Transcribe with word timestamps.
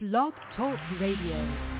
Blog 0.00 0.32
Talk 0.56 0.78
Radio. 0.98 1.79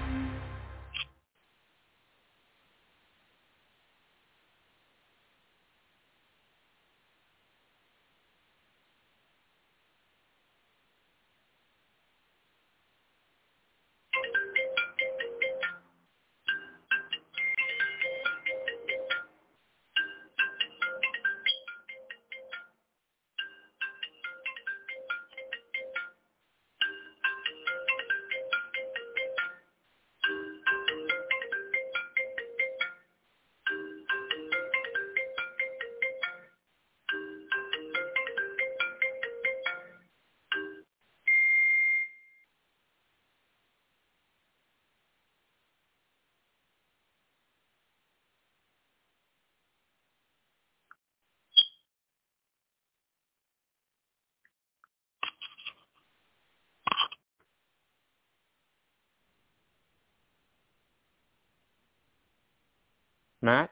Matt, 63.42 63.70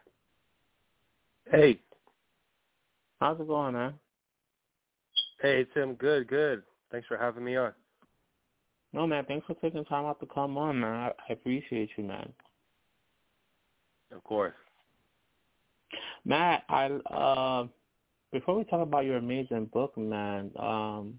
Hey, 1.50 1.80
how's 3.20 3.40
it 3.40 3.46
going, 3.46 3.74
man? 3.74 3.94
hey, 5.40 5.66
Tim. 5.72 5.94
Good, 5.94 6.28
good. 6.28 6.62
Thanks 6.90 7.06
for 7.06 7.16
having 7.16 7.44
me 7.44 7.56
on. 7.56 7.72
No, 8.92 9.06
man, 9.06 9.24
thanks 9.26 9.46
for 9.46 9.54
taking 9.54 9.84
time 9.84 10.04
out 10.04 10.20
to 10.20 10.26
come 10.26 10.56
on, 10.58 10.80
man. 10.80 11.10
I, 11.28 11.32
appreciate 11.32 11.90
you, 11.96 12.04
man. 12.04 12.32
Of 14.12 14.24
course. 14.24 14.54
Matt, 16.24 16.64
I 16.68 16.86
uh, 16.86 17.66
before 18.32 18.56
we 18.56 18.64
talk 18.64 18.82
about 18.82 19.04
your 19.04 19.16
amazing 19.16 19.66
book, 19.66 19.96
man, 19.96 20.50
um, 20.58 21.14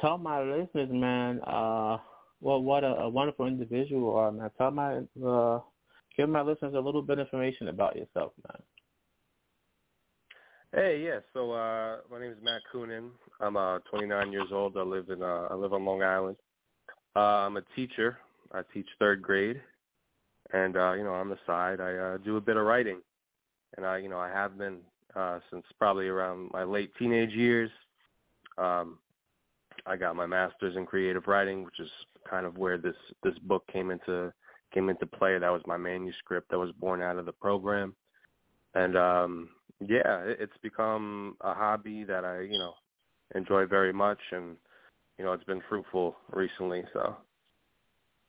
tell 0.00 0.18
my 0.18 0.42
listeners, 0.42 0.88
man, 0.90 1.40
uh, 1.46 1.98
well, 2.40 2.62
what 2.62 2.84
a, 2.84 2.94
a 2.98 3.08
wonderful 3.08 3.46
individual 3.46 4.00
you 4.00 4.10
are, 4.10 4.32
man. 4.32 4.50
Tell 4.58 4.70
my 4.70 4.98
uh, 5.24 5.60
give 6.16 6.28
my 6.28 6.42
listeners 6.42 6.74
a 6.74 6.80
little 6.80 7.02
bit 7.02 7.18
of 7.18 7.26
information 7.26 7.68
about 7.68 7.96
yourself, 7.96 8.32
man. 8.48 8.62
Hey, 10.72 11.02
yeah. 11.04 11.20
So 11.32 11.52
uh, 11.52 11.98
my 12.10 12.18
name 12.18 12.32
is 12.32 12.38
Matt 12.42 12.62
Coonan. 12.72 13.10
I'm 13.40 13.56
uh, 13.56 13.78
29 13.90 14.32
years 14.32 14.48
old. 14.50 14.76
I 14.76 14.82
live 14.82 15.08
in 15.08 15.22
uh, 15.22 15.48
I 15.50 15.54
live 15.54 15.72
on 15.72 15.84
Long 15.84 16.02
Island. 16.02 16.36
Uh, 17.14 17.46
I'm 17.46 17.56
a 17.56 17.62
teacher. 17.76 18.18
I 18.52 18.62
teach 18.72 18.88
third 18.98 19.22
grade, 19.22 19.60
and 20.52 20.76
uh, 20.76 20.94
you 20.94 21.04
know 21.04 21.14
on 21.14 21.28
the 21.28 21.38
side 21.46 21.80
I 21.80 21.94
uh, 21.94 22.16
do 22.18 22.36
a 22.36 22.40
bit 22.40 22.56
of 22.56 22.66
writing, 22.66 23.00
and 23.76 23.86
I 23.86 23.98
you 23.98 24.08
know 24.08 24.18
I 24.18 24.28
have 24.28 24.58
been 24.58 24.78
uh, 25.14 25.38
since 25.50 25.64
probably 25.78 26.08
around 26.08 26.50
my 26.52 26.64
late 26.64 26.90
teenage 26.98 27.30
years. 27.30 27.70
Um, 28.58 28.98
I 29.86 29.96
got 29.96 30.16
my 30.16 30.26
master's 30.26 30.76
in 30.76 30.86
creative 30.86 31.28
writing, 31.28 31.64
which 31.64 31.78
is 31.78 31.90
kind 32.28 32.46
of 32.46 32.58
where 32.58 32.78
this 32.78 32.96
this 33.22 33.38
book 33.40 33.64
came 33.72 33.92
into 33.92 34.32
came 34.74 34.88
into 34.90 35.06
play. 35.06 35.38
That 35.38 35.52
was 35.52 35.62
my 35.66 35.76
manuscript 35.76 36.50
that 36.50 36.58
was 36.58 36.72
born 36.72 37.00
out 37.00 37.16
of 37.16 37.26
the 37.26 37.32
program, 37.32 37.94
and 38.74 38.96
um, 38.96 39.48
yeah, 39.80 40.22
it, 40.24 40.38
it's 40.40 40.58
become 40.62 41.36
a 41.40 41.54
hobby 41.54 42.04
that 42.04 42.24
I 42.24 42.40
you 42.40 42.58
know 42.58 42.74
enjoy 43.34 43.66
very 43.66 43.92
much, 43.92 44.18
and 44.32 44.56
you 45.18 45.24
know 45.24 45.32
it's 45.32 45.44
been 45.44 45.62
fruitful 45.68 46.16
recently. 46.32 46.82
So 46.92 47.16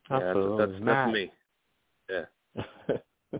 yeah, 0.10 0.20
that's, 0.20 0.26
Absolutely, 0.28 0.66
that's, 0.66 0.84
Matt. 0.84 1.08
that's 1.08 1.14
me. 1.14 1.32
Yeah. 2.10 3.40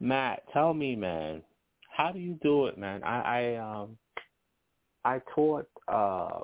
Matt, 0.00 0.42
tell 0.52 0.74
me, 0.74 0.96
man, 0.96 1.42
how 1.90 2.12
do 2.12 2.18
you 2.18 2.38
do 2.42 2.66
it, 2.66 2.78
man? 2.78 3.02
I, 3.04 3.20
I 3.20 3.56
um 3.56 3.96
I 5.04 5.20
taught 5.34 5.68
uh 5.88 6.40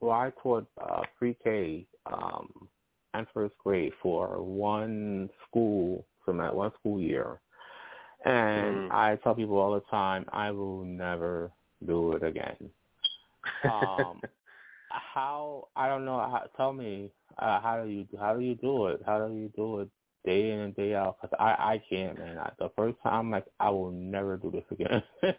well 0.00 0.12
I 0.12 0.32
taught 0.42 0.66
uh 0.80 1.02
pre 1.18 1.36
K 1.42 1.86
um 2.06 2.68
and 3.14 3.26
first 3.32 3.54
grade 3.58 3.92
for 4.02 4.42
one 4.42 5.30
school 5.48 6.04
from 6.24 6.38
that 6.38 6.54
one 6.54 6.72
school 6.80 7.00
year. 7.00 7.40
And 8.24 8.90
Mm. 8.90 8.90
I 8.90 9.16
tell 9.22 9.34
people 9.34 9.58
all 9.58 9.74
the 9.74 9.82
time, 9.90 10.24
I 10.32 10.50
will 10.50 10.84
never 10.84 11.52
do 11.86 12.12
it 12.12 12.22
again. 12.22 12.56
Um, 13.64 14.22
how 14.88 15.68
I 15.76 15.88
don't 15.88 16.04
know. 16.04 16.18
How, 16.18 16.44
tell 16.56 16.72
me, 16.72 17.10
uh, 17.38 17.60
how 17.60 17.82
do 17.84 17.90
you 17.90 18.06
how 18.18 18.34
do 18.34 18.40
you 18.40 18.54
do 18.56 18.86
it? 18.88 19.02
How 19.06 19.26
do 19.26 19.34
you 19.34 19.50
do 19.56 19.80
it 19.80 19.88
day 20.24 20.50
in 20.50 20.60
and 20.60 20.76
day 20.76 20.94
out? 20.94 21.16
Because 21.20 21.36
I 21.38 21.74
I 21.74 21.82
can't, 21.88 22.18
man. 22.18 22.38
I, 22.38 22.50
the 22.58 22.70
first 22.76 22.96
time, 23.02 23.14
I'm 23.14 23.30
like, 23.30 23.46
I 23.60 23.70
will 23.70 23.90
never 23.90 24.36
do 24.36 24.50
this 24.50 24.64
again. 24.70 25.02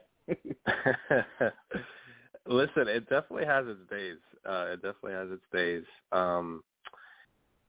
Listen, 2.48 2.88
it 2.88 3.10
definitely 3.10 3.46
has 3.46 3.66
its 3.68 3.90
days. 3.90 4.18
Uh, 4.48 4.68
it 4.74 4.82
definitely 4.82 5.14
has 5.14 5.32
its 5.32 5.46
days. 5.52 5.84
Um, 6.12 6.64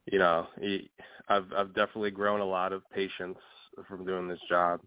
you 0.06 0.18
know, 0.18 0.46
I've 1.28 1.52
I've 1.56 1.74
definitely 1.74 2.10
grown 2.10 2.40
a 2.40 2.44
lot 2.44 2.72
of 2.72 2.88
patience 2.90 3.38
from 3.88 4.04
doing 4.04 4.28
this 4.28 4.40
job. 4.48 4.80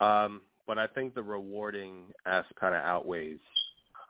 Um, 0.00 0.40
but 0.66 0.78
I 0.78 0.86
think 0.86 1.14
the 1.14 1.22
rewarding 1.22 2.06
aspect 2.26 2.58
kind 2.58 2.74
of 2.74 2.82
outweighs 2.82 3.38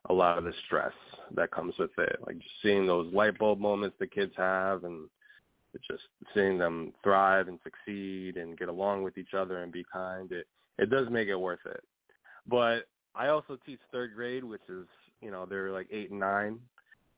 a 0.09 0.13
lot 0.13 0.39
of 0.39 0.45
the 0.45 0.53
stress 0.67 0.93
that 1.35 1.51
comes 1.51 1.75
with 1.79 1.91
it. 1.99 2.17
Like 2.27 2.39
just 2.39 2.55
seeing 2.63 2.87
those 2.87 3.13
light 3.13 3.39
bulb 3.39 3.61
moments 3.61 3.97
the 3.99 4.07
kids 4.07 4.33
have, 4.37 4.85
and 4.85 5.09
just 5.89 6.03
seeing 6.35 6.59
them 6.59 6.93
thrive 7.03 7.49
and 7.49 7.59
succeed 7.63 8.37
and 8.37 8.59
get 8.59 8.69
along 8.69 9.03
with 9.03 9.19
each 9.19 9.35
other 9.35 9.63
and 9.63 9.73
be 9.73 9.85
kind. 9.93 10.33
It 10.33 10.47
it 10.79 10.91
does 10.91 11.09
make 11.11 11.29
it 11.29 11.37
worth 11.37 11.65
it. 11.67 11.83
But 12.47 12.89
I 13.15 13.29
also 13.29 13.59
teach 13.67 13.81
third 13.93 14.15
grade, 14.15 14.45
which 14.45 14.63
is 14.69 14.87
you 15.21 15.31
know 15.31 15.47
they're 15.47 15.71
like 15.71 15.89
eight 15.91 16.11
and 16.11 16.21
nine, 16.21 16.59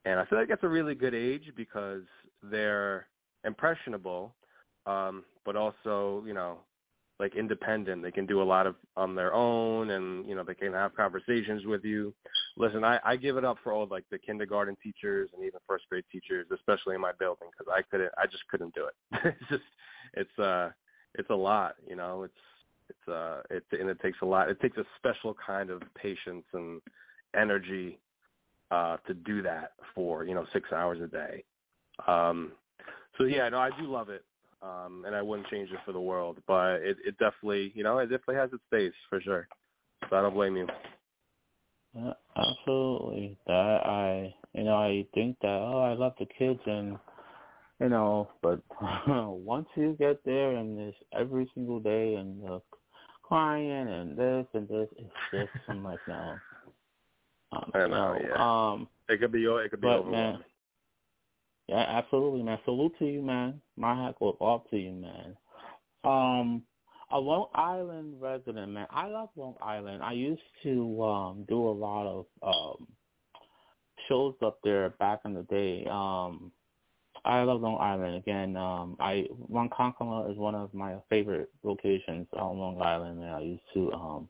and 0.04 0.19
I 0.19 0.25
feel 0.27 0.39
like 0.39 0.49
that's 0.49 0.65
a 0.65 0.69
really 0.69 0.94
good 0.94 1.15
age 1.15 1.53
because 1.56 2.03
they're 2.43 3.06
impressionable, 3.44 4.34
um, 4.86 5.25
but 5.44 5.56
also 5.56 6.22
you 6.26 6.34
know 6.34 6.58
like 7.22 7.36
independent. 7.36 8.03
They 8.03 8.10
can 8.10 8.26
do 8.26 8.42
a 8.42 8.44
lot 8.44 8.66
of 8.66 8.75
on 8.97 9.14
their 9.14 9.32
own, 9.32 9.91
and 9.91 10.28
you 10.28 10.34
know 10.34 10.42
they 10.42 10.54
can 10.54 10.72
have 10.72 10.94
conversations 10.97 11.64
with 11.64 11.84
you. 11.84 12.12
Listen, 12.56 12.84
I, 12.84 12.98
I 13.04 13.16
give 13.16 13.36
it 13.36 13.44
up 13.44 13.58
for 13.62 13.72
all 13.72 13.86
like 13.86 14.04
the 14.10 14.19
kindergarten 14.19 14.76
teachers 14.82 15.30
and 15.32 15.44
even 15.44 15.60
first 15.66 15.84
grade 15.88 16.04
teachers, 16.10 16.47
especially 16.53 16.94
in 16.94 17.00
my 17.00 17.12
building, 17.19 17.48
because 17.50 17.72
I 17.75 17.82
couldn't, 17.82 18.12
I 18.19 18.26
just 18.26 18.47
couldn't 18.50 18.75
do 18.75 18.86
it. 18.86 18.94
it's 19.25 19.48
just, 19.48 19.62
it's 20.14 20.38
uh, 20.38 20.70
it's 21.14 21.30
a 21.30 21.34
lot, 21.34 21.76
you 21.86 21.97
know. 21.97 22.24
It's 22.24 22.34
it's 22.88 23.09
uh, 23.09 23.42
it 23.50 23.64
and 23.78 23.88
it 23.88 24.00
takes 24.00 24.19
a 24.22 24.26
lot. 24.26 24.50
It 24.50 24.60
takes 24.60 24.76
a 24.76 24.84
special 24.97 25.34
kind 25.47 25.70
of 25.70 25.82
patience 25.94 26.44
and 26.53 26.80
energy 27.36 27.98
uh, 28.70 28.97
to 29.06 29.14
do 29.14 29.42
that 29.42 29.72
for 29.94 30.24
you 30.24 30.34
know 30.34 30.47
six 30.53 30.72
hours 30.72 31.00
a 31.00 31.06
day. 31.06 31.44
Um, 32.06 32.53
so 33.18 33.24
yeah, 33.24 33.48
no, 33.48 33.58
I 33.58 33.70
do 33.80 33.86
love 33.86 34.08
it, 34.08 34.24
um, 34.62 35.04
and 35.06 35.14
I 35.14 35.22
wouldn't 35.22 35.48
change 35.48 35.70
it 35.70 35.78
for 35.84 35.92
the 35.92 36.00
world. 36.00 36.38
But 36.46 36.82
it, 36.82 36.96
it 37.04 37.18
definitely, 37.18 37.72
you 37.74 37.82
know, 37.84 37.98
it 37.98 38.06
definitely 38.06 38.36
has 38.36 38.50
its 38.52 38.62
days 38.70 38.92
for 39.08 39.20
sure. 39.20 39.48
So 40.10 40.16
I 40.16 40.22
don't 40.22 40.34
blame 40.34 40.56
you. 40.56 40.66
Uh, 41.98 42.12
Absolutely. 42.36 43.38
That 43.46 43.80
I 43.86 44.34
you 44.54 44.64
know, 44.64 44.76
I 44.76 45.06
think 45.14 45.36
that 45.42 45.48
oh 45.48 45.80
I 45.80 45.92
love 45.94 46.14
the 46.18 46.26
kids 46.38 46.60
and 46.66 46.98
you 47.80 47.88
know, 47.88 48.28
but 48.42 48.60
once 49.09 49.66
you 49.74 49.97
get 49.98 50.24
there 50.24 50.56
and 50.56 50.78
it's 50.78 50.97
every 51.12 51.50
single 51.54 51.80
day 51.80 52.15
and 52.15 52.48
uh, 52.48 52.58
crying 53.22 53.88
and 53.88 54.16
this 54.16 54.47
and 54.54 54.68
this, 54.68 54.88
it's 54.98 55.10
just 55.32 55.50
I'm 55.68 55.84
like 55.84 56.00
no. 56.08 56.41
Um, 57.53 57.70
I 57.74 57.86
know, 57.86 58.16
yeah. 58.26 58.72
Um 58.72 58.88
It 59.08 59.20
could 59.20 59.32
be, 59.32 59.41
your 59.41 59.62
it 59.65 59.70
could 59.70 59.80
be 59.80 59.86
But, 59.86 60.00
overwhelming. 60.00 60.34
man, 60.41 60.44
yeah, 61.72 61.86
absolutely, 61.89 62.42
man. 62.42 62.59
Salute 62.66 62.92
to 62.98 63.07
you, 63.07 63.22
man. 63.22 63.60
My 63.78 63.95
hat 63.95 64.16
goes 64.19 64.36
off 64.41 64.69
to 64.71 64.77
you, 64.77 64.92
man. 64.92 65.36
Um, 66.04 66.63
a 67.10 67.19
Long 67.19 67.47
Island 67.54 68.16
resident, 68.21 68.72
man. 68.72 68.86
I 68.91 69.07
love 69.07 69.30
Long 69.36 69.54
Island. 69.63 70.03
I 70.03 70.13
used 70.13 70.42
to 70.65 71.03
um 71.03 71.47
do 71.48 71.66
a 71.66 71.72
lot 71.72 72.07
of 72.07 72.27
um 72.42 72.86
shows 74.07 74.34
up 74.45 74.59
there 74.63 74.91
back 74.98 75.21
in 75.24 75.33
the 75.33 75.45
day. 75.45 75.86
Um, 75.91 76.53
I 77.24 77.41
love 77.42 77.63
Long 77.63 77.78
Island. 77.80 78.16
Again, 78.16 78.54
um, 78.57 78.97
I 79.01 79.25
Ronkonkoma 79.51 80.30
is 80.30 80.36
one 80.36 80.54
of 80.54 80.75
my 80.75 80.97
favorite 81.09 81.51
locations 81.63 82.27
on 82.34 82.59
Long 82.59 82.83
Island, 82.83 83.22
and 83.22 83.30
I 83.30 83.41
used 83.41 83.63
to 83.72 83.92
um 83.92 84.28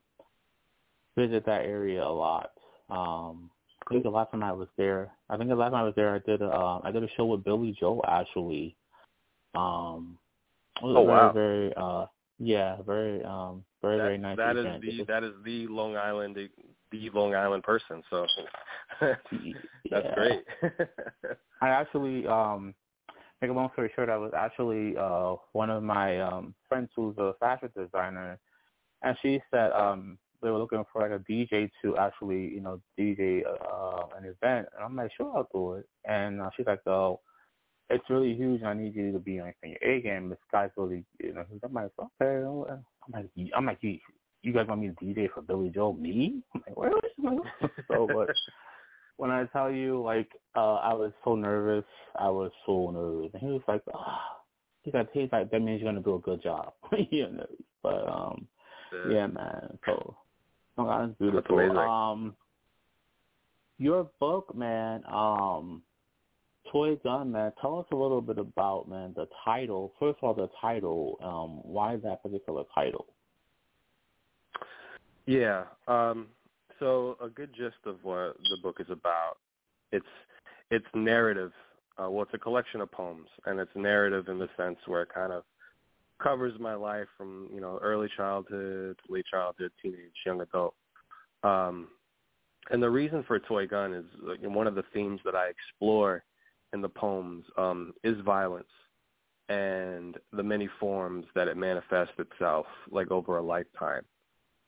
visit 1.18 1.44
that 1.46 1.62
area 1.62 2.04
a 2.04 2.08
lot. 2.08 2.52
Um, 2.88 3.50
I 3.88 3.94
think 3.94 4.04
the 4.04 4.10
last 4.10 4.30
time 4.30 4.42
I 4.42 4.52
was 4.52 4.68
there, 4.76 5.10
I 5.28 5.36
think 5.36 5.50
the 5.50 5.56
last 5.56 5.70
time 5.70 5.80
I 5.80 5.84
was 5.84 5.94
there, 5.96 6.14
I 6.14 6.18
did 6.18 6.42
a 6.42 6.48
uh, 6.48 6.80
I 6.84 6.90
did 6.90 7.02
a 7.02 7.08
show 7.16 7.26
with 7.26 7.44
Billy 7.44 7.76
Joel 7.78 8.04
actually. 8.08 8.76
Um, 9.54 10.18
it 10.80 10.84
was 10.84 10.96
oh 10.96 11.02
a 11.02 11.06
very, 11.06 11.16
wow! 11.16 11.32
Very 11.32 11.74
uh, 11.76 12.06
yeah, 12.38 12.76
very 12.82 13.22
um, 13.24 13.64
very 13.82 13.98
that, 13.98 14.04
very 14.04 14.18
nice. 14.18 14.36
That 14.36 14.56
event. 14.56 14.84
is 14.84 14.98
the 14.98 15.04
that 15.04 15.24
is 15.24 15.32
the 15.44 15.66
Long 15.66 15.96
Island 15.96 16.36
the, 16.36 16.48
the 16.90 17.10
Long 17.10 17.34
Island 17.34 17.62
person. 17.62 18.02
So 18.10 18.26
that's 19.00 20.14
great. 20.14 20.44
I 21.60 21.68
actually 21.68 22.26
um 22.26 22.74
make 23.40 23.50
a 23.50 23.54
long 23.54 23.70
story 23.72 23.90
short, 23.94 24.08
I 24.08 24.16
was 24.16 24.32
actually 24.36 24.96
uh 24.96 25.34
one 25.52 25.70
of 25.70 25.82
my 25.82 26.20
um 26.20 26.54
friends 26.68 26.90
who's 26.94 27.16
a 27.18 27.34
fashion 27.40 27.70
designer 27.76 28.38
and 29.02 29.16
she 29.20 29.42
said 29.50 29.72
um 29.72 30.18
they 30.42 30.50
were 30.50 30.58
looking 30.58 30.84
for 30.92 31.02
like 31.02 31.10
a 31.10 31.30
DJ 31.30 31.70
to 31.82 31.96
actually, 31.96 32.48
you 32.48 32.60
know, 32.60 32.80
DJ 32.98 33.42
uh 33.46 34.06
an 34.16 34.24
event 34.24 34.68
and 34.74 34.84
I'm 34.84 34.96
like, 34.96 35.10
Sure 35.16 35.32
I'll 35.36 35.48
do 35.52 35.74
it 35.74 35.88
and 36.04 36.40
uh, 36.40 36.50
she's 36.56 36.66
like, 36.66 36.80
Oh, 36.86 37.20
it's 37.90 38.08
really 38.10 38.34
huge 38.34 38.60
and 38.60 38.68
I 38.68 38.74
need 38.74 38.94
you 38.94 39.12
to 39.12 39.18
be 39.18 39.40
on 39.40 39.52
your 39.62 39.78
A 39.82 40.00
game. 40.00 40.28
This 40.28 40.38
guy's 40.50 40.70
really 40.76 41.04
you 41.22 41.34
know, 41.34 41.44
I'm 41.62 41.72
like, 41.72 41.90
Okay 41.98 42.44
I'm 42.44 43.12
like 43.12 43.30
I'm 43.56 43.66
like 43.66 43.78
you 43.80 43.98
you 44.42 44.52
guys 44.52 44.66
want 44.66 44.80
me 44.80 44.88
to 44.88 45.04
DJ 45.04 45.30
for 45.32 45.40
Billy 45.40 45.70
Joel? 45.70 45.94
Me? 45.94 46.42
I'm 46.54 46.62
like, 46.66 46.76
where 46.76 46.90
is 46.90 47.70
so 47.88 48.08
but 48.12 48.28
when 49.16 49.30
I 49.30 49.44
tell 49.52 49.70
you, 49.70 50.02
like, 50.02 50.30
uh, 50.56 50.74
I 50.74 50.92
was 50.94 51.12
so 51.24 51.36
nervous. 51.36 51.84
I 52.16 52.28
was 52.28 52.50
so 52.66 52.90
nervous. 52.90 53.30
And 53.34 53.42
he 53.42 53.48
was 53.48 53.62
like, 53.68 53.82
oh, 53.94 54.16
he's 54.82 54.94
like, 54.94 55.08
he's 55.12 55.28
like, 55.30 55.50
that 55.50 55.62
means 55.62 55.80
you're 55.80 55.92
going 55.92 56.02
to 56.02 56.08
do 56.08 56.16
a 56.16 56.20
good 56.20 56.42
job. 56.42 56.72
you 57.10 57.30
know, 57.30 57.46
but, 57.82 58.08
um, 58.08 58.48
yeah, 59.08 59.14
yeah 59.14 59.26
man. 59.28 59.78
So, 59.86 60.16
oh, 60.78 60.86
that's 60.86 61.18
beautiful. 61.18 61.56
That's 61.56 61.70
amazing. 61.70 61.76
Um, 61.76 62.36
your 63.78 64.08
book, 64.20 64.54
man, 64.54 65.02
um, 65.10 65.82
Toy 66.70 66.96
Gun, 66.96 67.32
man, 67.32 67.52
tell 67.60 67.78
us 67.78 67.86
a 67.92 67.96
little 67.96 68.20
bit 68.20 68.38
about, 68.38 68.88
man, 68.88 69.12
the 69.16 69.28
title. 69.44 69.92
First 69.98 70.18
of 70.22 70.24
all, 70.24 70.34
the 70.34 70.48
title, 70.60 71.18
um, 71.22 71.60
why 71.70 71.96
that 71.96 72.22
particular 72.22 72.64
title? 72.74 73.06
Yeah. 75.26 75.64
Um, 75.88 76.28
so 76.78 77.16
a 77.20 77.28
good 77.28 77.50
gist 77.56 77.76
of 77.86 77.96
what 78.02 78.36
the 78.50 78.58
book 78.62 78.78
is 78.80 78.90
about. 78.90 79.38
It's 79.92 80.06
it's 80.70 80.86
narrative. 80.94 81.52
Uh, 81.98 82.10
well, 82.10 82.22
it's 82.22 82.34
a 82.34 82.38
collection 82.38 82.80
of 82.80 82.90
poems, 82.90 83.28
and 83.46 83.60
it's 83.60 83.70
narrative 83.74 84.28
in 84.28 84.38
the 84.38 84.48
sense 84.56 84.78
where 84.86 85.02
it 85.02 85.10
kind 85.14 85.32
of 85.32 85.44
covers 86.22 86.58
my 86.60 86.74
life 86.74 87.08
from 87.16 87.48
you 87.52 87.60
know 87.60 87.78
early 87.82 88.08
childhood, 88.16 88.98
late 89.08 89.26
childhood, 89.30 89.72
teenage, 89.82 90.12
young 90.24 90.40
adult. 90.40 90.74
Um, 91.42 91.88
and 92.70 92.82
the 92.82 92.90
reason 92.90 93.24
for 93.26 93.38
Toy 93.40 93.66
Gun 93.66 93.92
is 93.92 94.04
like, 94.22 94.38
one 94.42 94.66
of 94.66 94.74
the 94.74 94.84
themes 94.94 95.20
that 95.24 95.34
I 95.34 95.48
explore 95.48 96.24
in 96.72 96.80
the 96.80 96.88
poems 96.88 97.44
um, 97.58 97.92
is 98.04 98.16
violence 98.24 98.68
and 99.48 100.16
the 100.32 100.42
many 100.42 100.68
forms 100.78 101.26
that 101.34 101.48
it 101.48 101.56
manifests 101.56 102.14
itself 102.18 102.66
like 102.90 103.10
over 103.10 103.38
a 103.38 103.42
lifetime. 103.42 104.04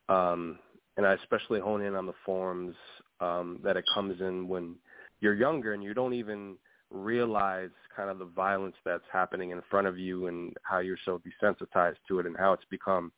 Um, 0.08 0.58
and 0.96 1.06
I 1.06 1.14
especially 1.14 1.60
hone 1.60 1.82
in 1.82 1.94
on 1.94 2.06
the 2.06 2.14
forms 2.26 2.74
um, 3.20 3.60
that 3.62 3.76
it 3.76 3.84
comes 3.94 4.20
in 4.20 4.48
when 4.48 4.74
you're 5.20 5.34
younger 5.34 5.72
and 5.72 5.82
you 5.82 5.94
don't 5.94 6.14
even 6.14 6.56
realize 6.94 7.70
kind 7.94 8.08
of 8.08 8.18
the 8.18 8.24
violence 8.24 8.76
that's 8.84 9.04
happening 9.12 9.50
in 9.50 9.60
front 9.68 9.86
of 9.86 9.98
you 9.98 10.28
and 10.28 10.54
how 10.62 10.78
you're 10.78 10.96
so 11.04 11.20
desensitized 11.20 11.96
to 12.08 12.20
it 12.20 12.26
and 12.26 12.36
how 12.36 12.52
it's 12.52 12.64
become, 12.70 13.12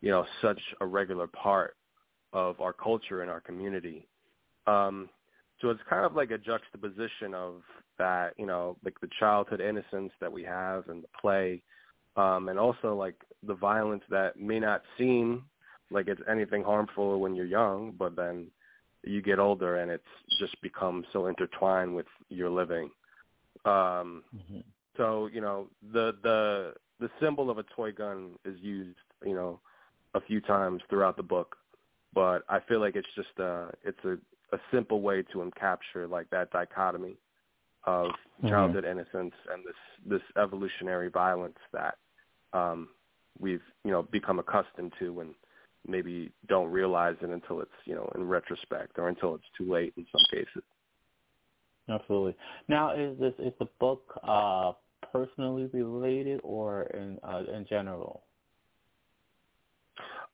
you 0.00 0.10
know, 0.10 0.26
such 0.42 0.60
a 0.80 0.86
regular 0.86 1.28
part 1.28 1.76
of 2.32 2.60
our 2.60 2.72
culture 2.72 3.22
and 3.22 3.30
our 3.30 3.40
community. 3.40 4.06
Um, 4.66 5.08
so 5.60 5.70
it's 5.70 5.80
kind 5.88 6.04
of 6.04 6.14
like 6.14 6.30
a 6.30 6.38
juxtaposition 6.38 7.34
of 7.34 7.62
that, 7.98 8.32
you 8.36 8.46
know, 8.46 8.76
like 8.84 8.98
the 9.00 9.08
childhood 9.18 9.60
innocence 9.60 10.12
that 10.20 10.32
we 10.32 10.42
have 10.42 10.88
and 10.88 11.04
the 11.04 11.08
play, 11.20 11.62
um, 12.16 12.48
and 12.48 12.58
also 12.58 12.94
like 12.94 13.16
the 13.46 13.54
violence 13.54 14.02
that 14.10 14.38
may 14.38 14.58
not 14.58 14.82
seem 14.98 15.44
like 15.90 16.08
it's 16.08 16.20
anything 16.28 16.62
harmful 16.62 17.20
when 17.20 17.34
you're 17.34 17.46
young, 17.46 17.92
but 17.98 18.16
then 18.16 18.46
you 19.04 19.22
get 19.22 19.38
older 19.38 19.76
and 19.76 19.90
it's 19.90 20.04
just 20.38 20.60
become 20.62 21.04
so 21.12 21.26
intertwined 21.26 21.94
with 21.94 22.06
your 22.28 22.50
living. 22.50 22.90
Um, 23.64 24.24
mm-hmm. 24.34 24.60
So 24.96 25.28
you 25.32 25.40
know 25.40 25.68
the 25.92 26.14
the 26.22 26.74
the 26.98 27.10
symbol 27.20 27.50
of 27.50 27.58
a 27.58 27.64
toy 27.74 27.92
gun 27.92 28.32
is 28.44 28.56
used 28.60 28.98
you 29.24 29.34
know 29.34 29.60
a 30.14 30.20
few 30.20 30.40
times 30.40 30.82
throughout 30.88 31.16
the 31.16 31.22
book, 31.22 31.56
but 32.14 32.42
I 32.48 32.60
feel 32.60 32.80
like 32.80 32.96
it's 32.96 33.08
just 33.14 33.38
a 33.38 33.70
it's 33.84 34.04
a 34.04 34.18
a 34.52 34.58
simple 34.72 35.00
way 35.00 35.22
to 35.32 35.50
capture 35.58 36.06
like 36.06 36.28
that 36.30 36.50
dichotomy 36.50 37.16
of 37.84 38.06
mm-hmm. 38.06 38.48
childhood 38.48 38.84
mm-hmm. 38.84 38.98
innocence 39.00 39.34
and 39.52 39.64
this 39.64 39.74
this 40.06 40.42
evolutionary 40.42 41.08
violence 41.08 41.58
that 41.72 41.96
um, 42.52 42.88
we've 43.38 43.62
you 43.84 43.90
know 43.90 44.02
become 44.02 44.38
accustomed 44.38 44.92
to 44.98 45.20
and 45.20 45.34
maybe 45.86 46.30
don't 46.48 46.70
realize 46.70 47.16
it 47.22 47.30
until 47.30 47.60
it's 47.60 47.70
you 47.84 47.94
know 47.94 48.10
in 48.14 48.26
retrospect 48.26 48.98
or 48.98 49.08
until 49.08 49.34
it's 49.34 49.44
too 49.56 49.70
late 49.70 49.92
in 49.96 50.06
some 50.12 50.22
cases. 50.30 50.62
Absolutely. 51.90 52.36
Now, 52.68 52.94
is 52.94 53.18
this 53.18 53.34
is 53.38 53.52
the 53.58 53.66
book 53.80 54.02
uh, 54.22 54.72
personally 55.12 55.68
related 55.72 56.40
or 56.44 56.82
in 56.94 57.18
uh, 57.24 57.42
in 57.52 57.66
general? 57.68 58.22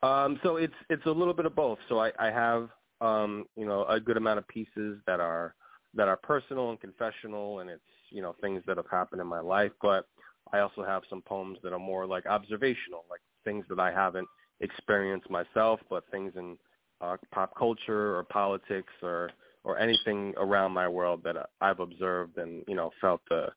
Um, 0.03 0.39
so 0.43 0.57
it's 0.57 0.75
it's 0.91 1.07
a 1.07 1.11
little 1.11 1.35
bit 1.35 1.47
of 1.47 1.55
both. 1.55 1.79
So 1.89 1.99
I, 1.99 2.13
I 2.19 2.31
have 2.31 2.69
um, 3.01 3.47
you 3.57 3.67
know 3.67 3.85
a 3.87 3.99
good 3.99 4.17
amount 4.17 4.39
of 4.39 4.49
pieces 4.49 4.99
that 5.07 5.21
are 5.21 5.55
that 5.95 6.09
are 6.09 6.17
personal 6.17 6.71
and 6.71 6.81
confessional, 6.81 7.61
and 7.61 7.71
it's 7.71 7.83
you 8.11 8.23
know 8.23 8.35
things 8.41 8.63
that 8.67 8.77
have 8.77 8.91
happened 8.91 9.21
in 9.21 9.27
my 9.27 9.41
life. 9.41 9.73
But 9.81 10.07
I 10.53 10.59
also 10.59 10.85
have 10.85 11.03
some 11.09 11.23
poems 11.23 11.59
that 11.63 11.73
are 11.73 11.79
more 11.79 12.07
like 12.07 12.27
observational, 12.27 13.05
like 13.11 13.21
things 13.45 13.65
that 13.71 13.81
I 13.81 13.91
haven't 13.91 14.29
experience 14.61 15.25
myself, 15.31 15.81
but 15.89 16.05
things 16.11 16.33
in 16.37 16.57
uh, 17.01 17.17
pop 17.33 17.57
culture 17.57 18.17
or 18.17 18.25
politics 18.25 18.93
or 19.03 19.31
or 19.67 19.79
anything 19.79 20.33
around 20.37 20.71
my 20.71 20.87
world 20.87 21.21
that 21.25 21.51
I've 21.61 21.81
observed 21.81 22.39
and 22.39 22.63
you 22.69 22.77
know 22.77 22.91
felt 23.01 23.21
the 23.29 23.49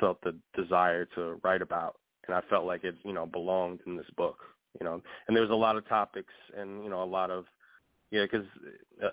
felt 0.00 0.18
the 0.22 0.34
desire 0.56 1.04
to 1.14 1.38
write 1.44 1.60
about, 1.60 2.00
and 2.26 2.34
I 2.34 2.40
felt 2.48 2.64
like 2.64 2.82
it 2.82 2.96
you 3.04 3.12
know 3.12 3.26
belonged 3.26 3.80
in 3.86 3.96
this 3.96 4.10
book. 4.16 4.38
You 4.80 4.86
know, 4.86 5.02
and 5.28 5.36
there 5.36 5.42
was 5.42 5.50
a 5.50 5.54
lot 5.54 5.76
of 5.76 5.86
topics 5.88 6.32
and 6.56 6.82
you 6.82 6.88
know 6.88 7.02
a 7.02 7.04
lot 7.04 7.30
of 7.30 7.44
yeah, 8.10 8.22
because 8.22 8.46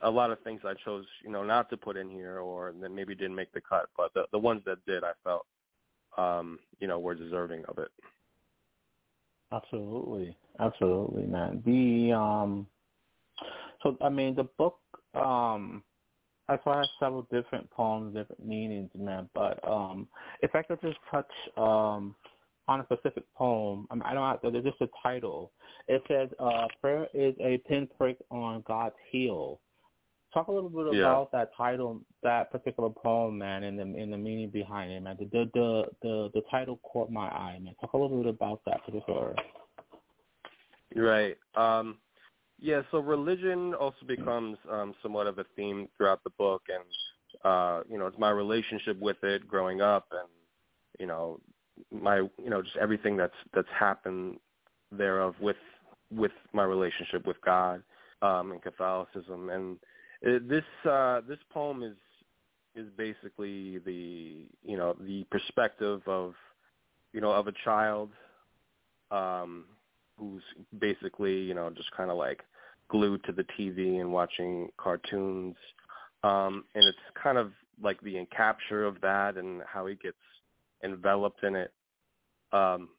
a 0.02 0.10
lot 0.10 0.32
of 0.32 0.40
things 0.42 0.62
I 0.66 0.74
chose, 0.84 1.06
you 1.24 1.30
know, 1.30 1.44
not 1.44 1.70
to 1.70 1.78
put 1.78 1.98
in 1.98 2.10
here, 2.10 2.40
or 2.40 2.74
that 2.82 2.90
maybe 2.90 3.14
didn't 3.14 3.36
make 3.36 3.52
the 3.52 3.62
cut, 3.62 3.90
but 3.96 4.12
the 4.16 4.24
the 4.32 4.40
ones 4.40 4.62
that 4.66 4.84
did, 4.88 5.04
I 5.04 5.12
felt, 5.24 5.46
um, 6.18 6.58
you 6.80 6.88
know, 6.88 6.98
were 6.98 7.14
deserving 7.14 7.64
of 7.68 7.78
it. 7.78 7.92
Absolutely, 9.52 10.36
absolutely, 10.60 11.26
man. 11.26 11.62
The 11.66 12.14
um, 12.14 12.68
so 13.84 13.98
I 14.02 14.10
mean, 14.10 14.34
the 14.34 14.46
book 14.58 14.80
um, 15.14 15.84
far 16.64 16.82
as 16.82 16.88
several 17.00 17.24
different 17.32 17.70
poems, 17.72 18.16
different 18.16 18.46
meanings, 18.46 18.90
in 18.96 19.06
man. 19.06 19.30
But 19.34 19.60
um, 19.68 20.08
if 20.42 20.56
I 20.56 20.62
could 20.62 20.82
just 20.82 20.98
touch 21.12 21.30
um 21.58 22.16
on 22.70 22.82
a 22.82 22.84
specific 22.84 23.24
poem, 23.34 23.88
I, 23.90 23.96
mean, 23.96 24.04
I 24.06 24.14
don't 24.14 24.30
have 24.30 24.42
to, 24.42 24.52
there's 24.52 24.66
just 24.66 24.82
a 24.82 24.90
title. 25.02 25.52
It 25.88 26.02
says, 26.08 26.30
uh, 26.40 26.68
"Prayer 26.82 27.08
is 27.14 27.34
a 27.40 27.58
pinprick 27.68 28.18
on 28.30 28.64
God's 28.68 28.96
heel." 29.12 29.60
Talk 30.34 30.48
a 30.48 30.52
little 30.52 30.70
bit 30.70 30.94
yeah. 30.94 31.04
about 31.04 31.32
that 31.32 31.52
title, 31.56 32.02
that 32.24 32.52
particular 32.52 32.90
poem, 32.90 33.38
man, 33.38 33.64
and 33.64 33.80
the 33.80 33.84
and 33.84 34.12
the 34.12 34.18
meaning 34.18 34.50
behind 34.50 34.92
it, 34.92 35.02
man. 35.02 35.16
The 35.20 35.26
the 35.26 35.50
the 35.54 35.84
the, 36.02 36.30
the 36.34 36.42
title 36.52 36.80
caught 36.84 37.10
my 37.10 37.28
eye, 37.28 37.58
man. 37.62 37.74
Talk 37.80 37.94
a 37.94 37.98
little 37.98 38.22
bit 38.22 38.30
about 38.30 38.62
that 38.66 38.86
particular. 38.86 39.36
Right. 40.96 41.38
Um, 41.56 41.98
yeah. 42.60 42.82
So 42.92 43.00
religion 43.00 43.74
also 43.74 44.06
becomes 44.06 44.58
um, 44.72 44.94
somewhat 45.02 45.28
of 45.28 45.40
a 45.40 45.46
theme 45.56 45.88
throughout 45.98 46.24
the 46.24 46.32
book, 46.32 46.64
and 46.70 46.84
uh, 47.44 47.84
you 47.90 47.98
know, 47.98 48.08
it's 48.08 48.18
my 48.18 48.30
relationship 48.30 49.00
with 49.00 49.18
it 49.24 49.48
growing 49.48 49.82
up, 49.82 50.08
and 50.12 50.30
you 51.00 51.06
know, 51.06 51.40
my 51.92 52.18
you 52.18 52.50
know, 52.50 52.62
just 52.62 52.78
everything 52.78 53.18
that's 53.18 53.36
that's 53.54 53.68
happened 53.78 54.38
thereof 54.92 55.36
with 55.40 55.58
with 56.12 56.32
my 56.54 56.64
relationship 56.64 57.26
with 57.26 57.38
God 57.46 57.84
um, 58.22 58.52
and 58.52 58.62
Catholicism, 58.62 59.50
and 59.50 59.78
it, 60.22 60.48
this 60.50 60.64
uh, 60.90 61.22
this 61.28 61.40
poem 61.52 61.84
is 61.84 61.98
is 62.76 62.88
basically 62.98 63.80
the 63.80 64.46
you 64.64 64.78
know 64.78 64.96
the 65.02 65.26
perspective 65.32 66.02
of 66.08 66.34
you 67.14 67.22
know 67.22 67.32
of 67.32 67.48
a 67.48 67.54
child 67.64 68.10
um, 69.12 69.66
who's 70.18 70.44
basically 70.80 71.36
you 71.36 71.54
know 71.54 71.70
just 71.70 71.92
kind 71.92 72.12
of 72.12 72.18
like 72.18 72.42
glued 72.90 73.24
to 73.26 73.32
the 73.32 73.46
TV 73.60 74.00
and 74.00 74.12
watching 74.12 74.70
cartoons, 74.78 75.56
um, 76.24 76.64
and 76.76 76.84
it's 76.86 76.98
kind 77.22 77.38
of 77.38 77.52
like 77.82 78.00
the 78.02 78.26
capture 78.36 78.86
of 78.86 79.00
that 79.02 79.38
and 79.38 79.62
how 79.72 79.86
he 79.86 79.96
gets 79.96 80.18
enveloped 80.84 81.44
in 81.44 81.56
it, 81.56 81.72
um, 82.54 82.90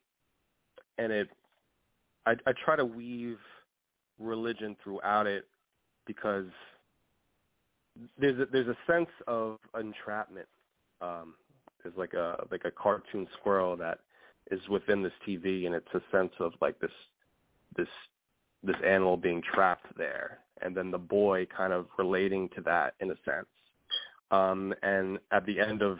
and 0.98 1.12
it 1.12 1.28
I, 2.26 2.32
I 2.46 2.52
try 2.64 2.76
to 2.76 2.84
weave 2.84 3.38
religion 4.18 4.76
throughout 4.82 5.26
it 5.26 5.46
because 6.06 6.46
there's 8.18 8.38
a, 8.38 8.46
there's 8.52 8.68
a 8.68 8.76
sense 8.90 9.08
of 9.26 9.58
entrapment. 9.78 10.46
Um, 11.00 11.34
there's 11.82 11.96
like 11.96 12.12
a 12.12 12.44
like 12.50 12.62
a 12.64 12.70
cartoon 12.70 13.26
squirrel 13.38 13.76
that 13.76 14.00
is 14.50 14.60
within 14.68 15.02
this 15.02 15.12
TV, 15.26 15.66
and 15.66 15.74
it's 15.74 15.94
a 15.94 16.02
sense 16.10 16.32
of 16.40 16.52
like 16.60 16.78
this 16.80 16.90
this 17.76 17.88
this 18.62 18.76
animal 18.84 19.16
being 19.16 19.42
trapped 19.54 19.86
there, 19.96 20.38
and 20.62 20.76
then 20.76 20.90
the 20.90 20.98
boy 20.98 21.46
kind 21.54 21.72
of 21.72 21.86
relating 21.98 22.48
to 22.50 22.60
that 22.62 22.94
in 23.00 23.10
a 23.10 23.14
sense. 23.24 23.46
Um, 24.30 24.74
and 24.82 25.18
at 25.32 25.46
the 25.46 25.60
end 25.60 25.82
of 25.82 25.98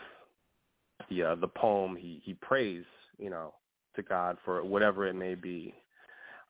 the 1.08 1.22
uh, 1.22 1.34
the 1.36 1.48
poem, 1.48 1.96
he 1.96 2.20
he 2.24 2.34
prays, 2.34 2.84
you 3.18 3.30
know, 3.30 3.54
to 3.96 4.02
God 4.02 4.36
for 4.44 4.64
whatever 4.64 5.06
it 5.06 5.14
may 5.14 5.34
be, 5.34 5.74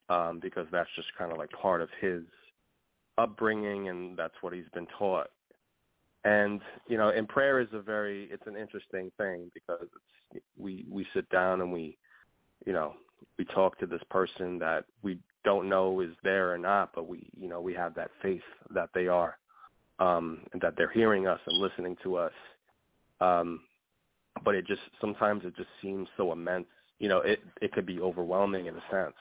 um, 0.09 0.41
because 0.41 0.67
that's 0.73 0.89
just 0.97 1.09
kind 1.17 1.33
of 1.33 1.39
like 1.39 1.51
part 1.51 1.83
of 1.83 1.89
his 2.01 2.23
upbringing, 3.19 3.89
and 3.89 4.17
that's 4.17 4.35
what 4.41 4.53
he's 4.53 4.69
been 4.73 4.87
taught. 4.99 5.29
And 6.25 6.61
you 6.89 6.99
know, 6.99 7.11
and 7.11 7.29
prayer 7.29 7.61
is 7.61 7.69
a 7.73 7.81
very 7.81 8.29
it's 8.31 8.47
an 8.47 8.57
interesting 8.57 9.11
thing 9.17 9.51
because 9.55 9.87
it's 10.35 10.45
we 10.57 10.85
we 10.91 11.07
sit 11.15 11.29
down 11.31 11.61
and 11.61 11.73
we, 11.73 11.97
you 12.67 12.73
know, 12.73 12.95
we 13.39 13.45
talk 13.47 13.79
to 13.79 13.87
this 13.87 14.03
person 14.11 14.59
that 14.59 14.85
we 15.03 15.19
don't 15.45 15.69
know 15.69 16.01
is 16.01 16.11
there 16.25 16.53
or 16.53 16.59
not, 16.59 16.91
but 16.95 17.07
we 17.09 17.31
you 17.39 17.49
know 17.49 17.61
we 17.61 17.73
have 17.75 17.95
that 17.95 18.11
faith 18.21 18.43
that 18.75 18.91
they 18.95 19.07
are, 19.07 19.39
um, 20.01 20.41
and 20.53 20.61
that 20.61 20.75
they're 20.77 20.91
hearing 20.91 21.27
us 21.27 21.41
and 21.47 21.61
listening 21.61 21.97
to 22.03 22.17
us. 22.17 22.33
Um, 23.21 23.61
but 24.45 24.55
it 24.55 24.67
just 24.67 24.83
sometimes 25.01 25.45
it 25.45 25.57
just 25.57 25.71
seems 25.81 26.09
so 26.17 26.33
immense. 26.33 26.67
You 26.99 27.09
know, 27.09 27.19
it 27.19 27.41
it 27.63 27.73
could 27.73 27.87
be 27.87 28.01
overwhelming 28.01 28.67
in 28.67 28.75
a 28.75 28.83
sense. 28.91 29.15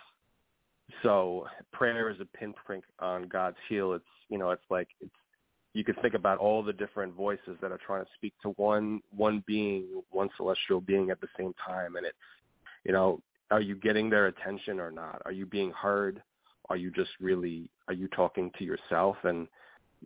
So 1.04 1.48
prayer 1.72 2.10
is 2.10 2.20
a 2.20 2.38
pinprick 2.38 2.84
on 3.00 3.28
God's 3.28 3.58
heel. 3.70 3.94
It's 3.94 4.06
you 4.30 4.38
know, 4.38 4.52
it's 4.52 4.64
like 4.70 4.88
it's 5.00 5.12
you 5.74 5.84
could 5.84 6.02
think 6.02 6.14
about 6.14 6.40
all 6.40 6.64
the 6.64 6.74
different 6.74 7.14
voices 7.14 7.58
that 7.62 7.72
are 7.72 7.80
trying 7.86 8.04
to 8.04 8.12
speak 8.16 8.34
to 8.42 8.50
one 8.52 9.02
one 9.16 9.44
being, 9.46 10.02
one 10.10 10.30
celestial 10.38 10.82
being 10.82 11.10
at 11.12 11.22
the 11.22 11.28
same 11.38 11.54
time, 11.66 11.96
and 11.96 12.06
it's 12.06 12.18
you 12.84 12.94
know, 12.94 13.22
are 13.52 13.62
you 13.62 13.76
getting 13.76 14.10
their 14.10 14.28
attention 14.28 14.80
or 14.80 14.92
not? 14.92 15.22
Are 15.26 15.32
you 15.32 15.46
being 15.46 15.72
heard? 15.72 16.22
Are 16.70 16.78
you 16.78 16.92
just 16.92 17.12
really 17.20 17.70
are 17.88 17.94
you 17.94 18.08
talking 18.10 18.52
to 18.58 18.64
yourself 18.64 19.18
and 19.24 19.48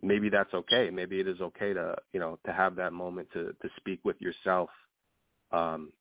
maybe 0.02 0.28
that's 0.28 0.52
okay. 0.54 0.90
Maybe 0.90 1.20
it 1.20 1.28
is 1.28 1.40
okay 1.40 1.72
to, 1.72 1.96
you 2.12 2.20
know, 2.20 2.38
to 2.46 2.52
have 2.52 2.76
that 2.76 2.92
moment 2.92 3.28
to 3.32 3.54
to 3.62 3.68
speak 3.76 4.00
with 4.04 4.20
yourself 4.20 4.70
um 5.52 5.92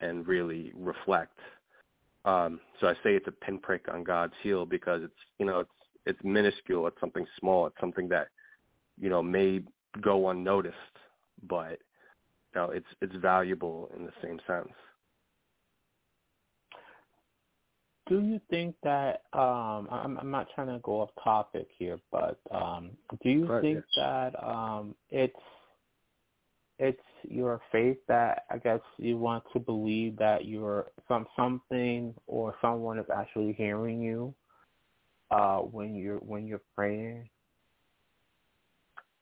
and 0.00 0.26
really 0.26 0.72
reflect. 0.76 1.38
Um 2.24 2.60
so 2.80 2.88
I 2.88 2.94
say 2.94 3.14
it's 3.14 3.28
a 3.28 3.32
pinprick 3.32 3.86
on 3.92 4.04
God's 4.04 4.34
heel 4.42 4.66
because 4.66 5.02
it's, 5.02 5.20
you 5.38 5.46
know, 5.46 5.60
it's 5.60 5.70
it's 6.06 6.24
minuscule, 6.24 6.86
it's 6.86 7.00
something 7.00 7.26
small, 7.38 7.66
it's 7.66 7.80
something 7.80 8.08
that 8.08 8.28
you 9.00 9.10
know, 9.10 9.22
may 9.22 9.62
go 10.02 10.30
unnoticed, 10.30 10.76
but 11.48 11.78
you 12.54 12.56
know, 12.60 12.70
it's 12.70 12.86
it's 13.02 13.14
valuable 13.16 13.90
in 13.96 14.04
the 14.06 14.12
same 14.22 14.40
sense. 14.46 14.72
Do 18.08 18.20
you 18.20 18.40
think 18.50 18.76
that 18.84 19.22
um 19.32 19.88
I'm 19.90 20.18
I'm 20.18 20.30
not 20.30 20.48
trying 20.54 20.68
to 20.68 20.80
go 20.80 21.02
off 21.02 21.10
topic 21.22 21.68
here, 21.78 22.00
but 22.12 22.40
um 22.50 22.92
do 23.22 23.30
you 23.30 23.50
Right, 23.50 23.62
think 23.62 23.84
that 23.96 24.32
um 24.42 24.96
it's 25.10 25.34
it's 26.78 27.00
your 27.24 27.60
faith 27.72 27.98
that 28.08 28.44
I 28.50 28.58
guess 28.58 28.80
you 28.98 29.18
want 29.18 29.44
to 29.54 29.60
believe 29.60 30.16
that 30.18 30.46
you're 30.46 30.92
some 31.08 31.26
something 31.36 32.14
or 32.26 32.54
someone 32.62 32.98
is 32.98 33.06
actually 33.16 33.54
hearing 33.54 34.02
you 34.02 34.34
uh 35.30 35.58
when 35.58 35.94
you're 35.96 36.18
when 36.18 36.46
you're 36.46 36.62
praying? 36.74 37.28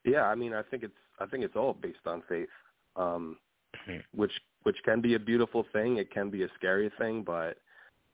Yeah, 0.06 0.22
I 0.22 0.36
mean, 0.36 0.54
I 0.54 0.62
think 0.62 0.84
it's 0.84 0.94
I 1.18 1.26
think 1.26 1.44
it's 1.44 1.56
all 1.56 1.74
based 1.74 2.06
on 2.06 2.22
faith, 2.28 2.48
um, 2.94 3.38
Mhm. 3.86 4.02
which 4.12 4.40
which 4.62 4.82
can 4.84 5.00
be 5.00 5.14
a 5.14 5.18
beautiful 5.18 5.64
thing. 5.64 5.96
It 5.98 6.10
can 6.10 6.30
be 6.30 6.42
a 6.44 6.48
scary 6.54 6.88
thing, 6.90 7.22
but 7.22 7.58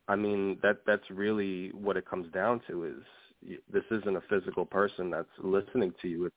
I 0.09 0.17
mean 0.17 0.59
that 0.63 0.85
that's 0.87 1.09
really 1.11 1.71
what 1.71 1.97
it 1.97 2.07
comes 2.07 2.31
down 2.33 2.61
to. 2.61 2.85
Is 2.85 3.59
this 3.69 3.85
isn't 3.91 4.17
a 4.17 4.21
physical 4.23 4.65
person 4.65 5.11
that's 5.11 5.39
listening 5.39 5.93
to 6.01 6.09
you. 6.09 6.27
It's 6.27 6.37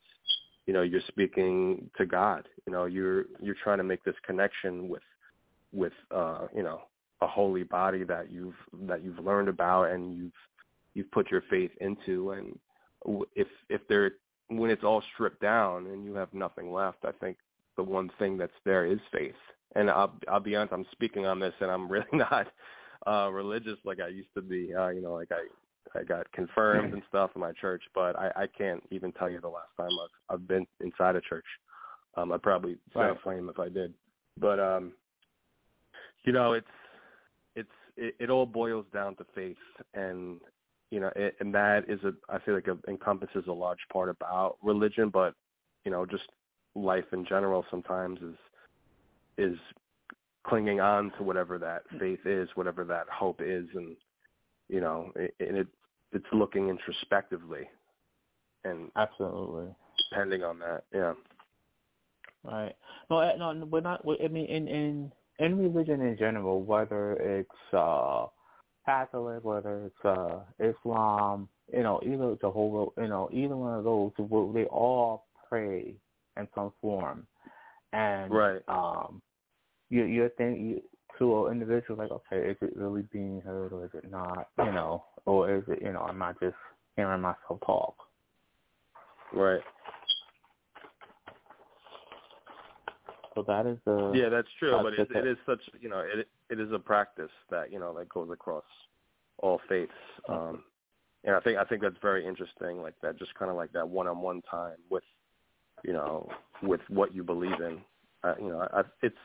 you 0.66 0.74
know 0.74 0.82
you're 0.82 1.02
speaking 1.08 1.90
to 1.98 2.06
God. 2.06 2.50
You 2.66 2.74
know 2.74 2.86
you're 2.86 3.26
you're 3.40 3.56
trying 3.64 3.78
to 3.78 3.84
make 3.84 4.04
this 4.04 4.20
connection 4.20 4.90
with 4.90 5.04
with 5.72 5.94
uh, 6.12 6.48
you 6.54 6.64
know 6.64 6.82
a 7.22 7.28
holy 7.28 7.64
body 7.64 8.04
that 8.04 8.30
you've 8.30 8.58
that 8.74 9.04
you've 9.04 9.20
learned 9.20 9.48
about 9.48 9.92
and 9.92 10.16
you've 10.18 10.40
you've 10.96 11.12
put 11.12 11.32
your 11.32 11.42
faith 11.50 11.72
into 11.80 12.32
and 12.32 12.60
if 13.36 13.48
if 13.70 13.88
there 13.88 14.12
when 14.50 14.70
it's 14.70 14.84
all 14.84 15.02
stripped 15.14 15.42
down 15.42 15.88
and 15.88 16.06
you 16.06 16.14
have 16.16 16.34
nothing 16.34 16.72
left, 16.72 17.00
I 17.04 17.12
think 17.14 17.38
the 17.78 17.84
one 17.84 18.10
thing 18.20 18.38
that's 18.38 18.54
there 18.64 18.86
is 18.86 19.00
faith. 19.12 19.36
And 19.76 19.90
I'll 19.90 20.18
I'll 20.30 20.40
be 20.40 20.56
honest, 20.56 20.74
I'm 20.74 20.86
speaking 20.92 21.26
on 21.26 21.40
this 21.40 21.54
and 21.60 21.70
I'm 21.72 21.88
really 21.92 22.06
not 22.14 22.48
uh 23.08 23.30
religious 23.32 23.78
like 23.84 24.00
I 24.00 24.08
used 24.08 24.34
to 24.36 24.42
be. 24.42 24.74
Uh, 24.74 24.90
you 24.90 25.02
know, 25.02 25.14
like 25.14 25.32
I 25.32 26.00
I 26.00 26.04
got 26.04 26.32
confirmed 26.32 26.94
and 26.94 27.04
stuff 27.10 27.32
in 27.36 27.42
my 27.42 27.52
church, 27.54 27.84
but 27.94 28.18
I, 28.18 28.32
I 28.36 28.48
can't 28.48 28.84
even 28.92 29.12
tell 29.14 29.30
you 29.30 29.40
the 29.42 29.48
last 29.48 29.70
time 29.78 29.90
I've 29.90 30.36
I've 30.36 30.48
been 30.48 30.66
inside 30.80 31.16
a 31.16 31.22
church. 31.22 31.46
Um 32.16 32.32
I'd 32.32 32.42
probably 32.44 32.78
set 32.94 33.00
Right. 33.00 33.12
a 33.18 33.20
flame 33.22 33.50
if 33.50 33.60
I 33.60 33.70
did. 33.70 33.94
But 34.38 34.60
um 34.60 34.94
you 36.24 36.32
know, 36.34 36.54
it's 36.54 36.68
it's 37.56 37.70
it, 37.98 38.16
it 38.20 38.30
all 38.30 38.46
boils 38.46 38.86
down 38.94 39.16
to 39.16 39.26
faith 39.34 39.58
and 39.94 40.40
you 40.96 41.02
know, 41.02 41.12
it, 41.14 41.36
and 41.42 41.54
that 41.54 41.90
is 41.90 42.00
a 42.06 42.14
I 42.34 42.40
feel 42.40 42.56
like 42.56 42.70
it 42.70 42.78
encompasses 42.88 43.44
a 43.50 43.52
large 43.52 43.86
part 43.92 44.08
about 44.08 44.56
religion, 44.64 45.10
but 45.10 45.34
you 45.84 45.92
know, 45.92 46.06
just 46.06 46.24
life 46.74 47.04
in 47.12 47.26
general 47.26 47.66
sometimes 47.70 48.18
is 48.22 48.36
is 49.38 49.58
clinging 50.48 50.80
on 50.80 51.12
to 51.18 51.24
whatever 51.24 51.58
that 51.60 51.82
faith 52.00 52.26
is, 52.26 52.48
whatever 52.56 52.86
that 52.86 53.08
hope 53.10 53.42
is, 53.44 53.66
and 53.76 53.98
you 54.70 54.80
know, 54.80 55.12
it, 55.18 55.36
and 55.42 55.58
it 55.58 55.68
it's 56.14 56.26
looking 56.32 56.70
introspectively 56.70 57.68
and 58.64 58.90
Absolutely. 58.96 59.76
depending 60.10 60.44
on 60.44 60.60
that, 60.60 60.86
yeah. 60.94 61.14
Right. 62.42 62.74
No, 63.10 63.34
no, 63.36 63.66
we're 63.66 63.82
not. 63.82 64.06
I 64.24 64.30
mean, 64.30 64.46
in 64.46 64.70
in 64.70 65.12
in 65.40 65.58
religion 65.58 66.00
in 66.00 66.18
general, 66.18 66.62
whether 66.62 67.16
it's 67.16 67.74
uh 67.74 68.28
Catholic, 68.86 69.44
whether 69.44 69.86
it's 69.86 70.06
uh 70.06 70.40
Islam, 70.60 71.50
you 71.74 71.84
know, 71.84 72.00
either 72.06 72.36
Jehovah, 72.40 73.02
you 73.02 73.08
know, 73.08 73.30
either 73.34 73.56
one 73.56 73.78
of 73.78 73.84
those, 73.84 74.12
they 74.54 74.66
all 74.66 75.26
pray 75.50 75.96
in 76.38 76.48
some 76.54 76.72
form, 76.82 77.26
and 77.94 78.32
Right. 78.32 78.62
um, 78.68 79.22
you 79.90 80.04
you 80.06 80.30
think 80.38 80.60
you, 80.60 80.82
to 81.18 81.48
an 81.48 81.54
individual 81.54 81.98
like, 81.98 82.12
okay, 82.12 82.50
is 82.50 82.58
it 82.62 82.76
really 82.76 83.04
being 83.12 83.42
heard 83.42 83.72
or 83.74 83.86
is 83.86 83.92
it 83.94 84.10
not? 84.12 84.50
You 84.58 84.72
know, 84.72 85.06
or 85.26 85.54
is 85.56 85.64
it, 85.68 85.82
you 85.82 85.94
know, 85.94 86.06
am 86.08 86.22
I 86.22 86.34
just 86.34 86.56
hearing 86.96 87.22
myself 87.22 87.60
talk? 87.66 87.96
Right. 89.34 89.62
So 93.34 93.44
that 93.48 93.66
is 93.66 93.78
the 93.86 94.12
Yeah, 94.14 94.30
that's 94.30 94.48
true, 94.60 94.80
but 94.82 94.94
it 94.94 95.08
it. 95.12 95.28
is 95.28 95.38
such 95.46 95.62
you 95.80 95.90
know 95.90 96.00
it 96.00 96.28
it 96.50 96.60
is 96.60 96.72
a 96.72 96.80
practice 96.80 97.32
that 97.50 97.72
you 97.72 97.80
know 97.80 97.94
that 97.98 98.10
goes 98.10 98.30
across 98.32 98.64
all 99.40 99.60
faiths, 99.68 99.92
um, 100.30 100.64
and 101.24 101.36
I 101.36 101.40
think 101.40 101.58
I 101.58 101.66
think 101.66 101.82
that's 101.82 101.96
very 102.02 102.26
interesting. 102.26 102.82
Like 102.82 102.96
that, 103.02 103.18
just 103.18 103.34
kind 103.36 103.52
of 103.52 103.58
like 103.58 103.72
that 103.74 103.88
one-on-one 103.88 104.42
time 104.50 104.78
with 104.90 105.04
you 105.84 105.94
know 105.94 106.30
with 106.62 106.82
what 106.90 107.14
you 107.14 107.24
believe 107.24 107.60
in. 107.60 107.80
Uh, 108.24 108.36
you 108.40 108.50
know, 108.50 108.68
I, 108.74 108.82
it's 109.02 109.16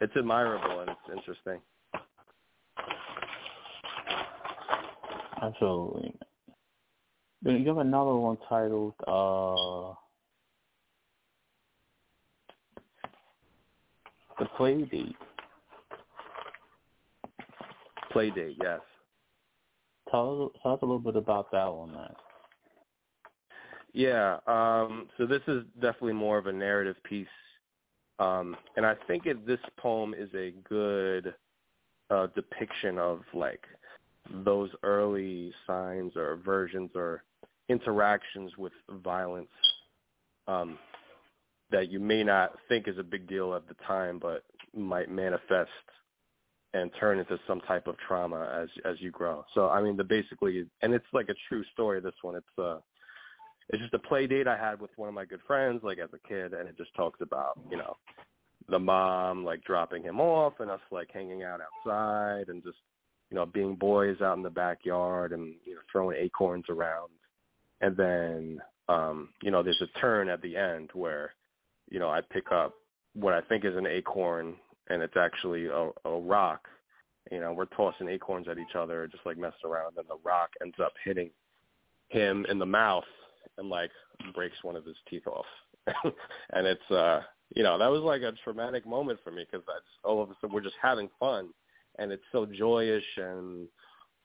it's 0.00 0.12
admirable 0.16 0.80
and 0.80 0.90
it's 0.90 1.16
interesting. 1.16 1.60
Absolutely. 5.42 6.14
Then 7.42 7.60
you 7.60 7.68
have 7.68 7.78
another 7.78 8.14
one 8.14 8.38
titled 8.48 8.94
uh 9.06 9.94
The 14.38 14.46
Play 14.56 14.82
Date. 14.82 15.16
Play 18.14 18.30
date, 18.30 18.56
yes. 18.62 18.80
Tell 20.08 20.44
us 20.44 20.50
tell 20.62 20.74
us 20.74 20.78
a 20.82 20.86
little 20.86 21.00
bit 21.00 21.16
about 21.16 21.50
that 21.50 21.66
one, 21.66 21.92
man. 21.92 22.14
Yeah, 23.92 24.38
um, 24.46 25.08
so 25.18 25.26
this 25.26 25.42
is 25.48 25.64
definitely 25.74 26.12
more 26.12 26.38
of 26.38 26.46
a 26.46 26.52
narrative 26.52 26.94
piece, 27.02 27.26
um, 28.20 28.56
and 28.76 28.86
I 28.86 28.94
think 29.08 29.26
it, 29.26 29.44
this 29.44 29.58
poem 29.78 30.14
is 30.16 30.28
a 30.32 30.52
good 30.68 31.34
uh, 32.10 32.28
depiction 32.36 32.98
of 32.98 33.22
like 33.34 33.64
those 34.44 34.70
early 34.84 35.52
signs 35.66 36.12
or 36.16 36.36
versions 36.36 36.90
or 36.94 37.24
interactions 37.68 38.52
with 38.56 38.72
violence 39.02 39.50
um, 40.46 40.78
that 41.72 41.90
you 41.90 41.98
may 41.98 42.22
not 42.22 42.52
think 42.68 42.86
is 42.86 42.98
a 42.98 43.02
big 43.02 43.26
deal 43.28 43.54
at 43.54 43.66
the 43.66 43.74
time, 43.86 44.20
but 44.20 44.44
might 44.72 45.10
manifest 45.10 45.70
and 46.74 46.90
turn 46.98 47.20
into 47.20 47.38
some 47.46 47.60
type 47.60 47.86
of 47.86 47.96
trauma 48.06 48.60
as 48.62 48.68
as 48.84 49.00
you 49.00 49.10
grow. 49.10 49.44
So 49.54 49.68
I 49.68 49.80
mean, 49.80 49.96
the 49.96 50.04
basically, 50.04 50.66
and 50.82 50.92
it's 50.92 51.06
like 51.12 51.28
a 51.28 51.34
true 51.48 51.64
story. 51.72 52.00
This 52.00 52.14
one, 52.22 52.34
it's 52.34 52.58
uh, 52.58 52.78
it's 53.70 53.80
just 53.80 53.94
a 53.94 53.98
play 53.98 54.26
date 54.26 54.48
I 54.48 54.58
had 54.58 54.80
with 54.80 54.90
one 54.96 55.08
of 55.08 55.14
my 55.14 55.24
good 55.24 55.40
friends, 55.46 55.80
like 55.82 55.98
as 55.98 56.10
a 56.12 56.28
kid, 56.28 56.52
and 56.52 56.68
it 56.68 56.76
just 56.76 56.94
talks 56.94 57.20
about 57.22 57.58
you 57.70 57.78
know 57.78 57.96
the 58.68 58.78
mom 58.78 59.44
like 59.44 59.62
dropping 59.64 60.02
him 60.02 60.20
off 60.20 60.54
and 60.58 60.70
us 60.70 60.80
like 60.90 61.08
hanging 61.12 61.42
out 61.44 61.60
outside 61.60 62.48
and 62.48 62.62
just 62.62 62.78
you 63.30 63.36
know 63.36 63.46
being 63.46 63.76
boys 63.76 64.20
out 64.20 64.36
in 64.36 64.42
the 64.42 64.50
backyard 64.50 65.32
and 65.32 65.54
you 65.64 65.74
know 65.74 65.80
throwing 65.90 66.16
acorns 66.18 66.64
around, 66.68 67.10
and 67.80 67.96
then 67.96 68.60
um, 68.88 69.28
you 69.42 69.52
know 69.52 69.62
there's 69.62 69.80
a 69.80 69.98
turn 70.00 70.28
at 70.28 70.42
the 70.42 70.56
end 70.56 70.90
where 70.92 71.32
you 71.88 72.00
know 72.00 72.10
I 72.10 72.20
pick 72.20 72.50
up 72.50 72.74
what 73.14 73.32
I 73.32 73.42
think 73.42 73.64
is 73.64 73.76
an 73.76 73.86
acorn 73.86 74.56
and 74.88 75.02
it's 75.02 75.16
actually 75.16 75.66
a, 75.66 75.90
a 76.04 76.18
rock. 76.20 76.68
You 77.30 77.40
know, 77.40 77.52
we're 77.52 77.64
tossing 77.66 78.08
acorns 78.08 78.48
at 78.48 78.58
each 78.58 78.76
other, 78.76 79.06
just 79.06 79.24
like 79.24 79.38
messing 79.38 79.64
around, 79.64 79.96
and 79.96 80.06
the 80.08 80.18
rock 80.24 80.50
ends 80.60 80.76
up 80.82 80.92
hitting 81.04 81.30
him 82.08 82.46
in 82.48 82.58
the 82.58 82.66
mouth 82.66 83.04
and 83.58 83.68
like 83.68 83.90
breaks 84.34 84.56
one 84.62 84.76
of 84.76 84.84
his 84.84 84.96
teeth 85.08 85.26
off. 85.26 85.46
and 86.52 86.66
it's 86.66 86.90
uh 86.90 87.20
you 87.54 87.62
know 87.62 87.78
that 87.78 87.90
was 87.90 88.00
like 88.00 88.22
a 88.22 88.32
traumatic 88.42 88.86
moment 88.86 89.18
for 89.22 89.30
me 89.30 89.44
because 89.50 89.64
that's 89.66 89.84
all 90.02 90.22
of 90.22 90.30
a 90.30 90.34
sudden 90.40 90.54
we're 90.54 90.62
just 90.62 90.76
having 90.80 91.10
fun 91.20 91.50
and 91.98 92.10
it's 92.10 92.22
so 92.32 92.46
joyous 92.46 93.04
and 93.16 93.68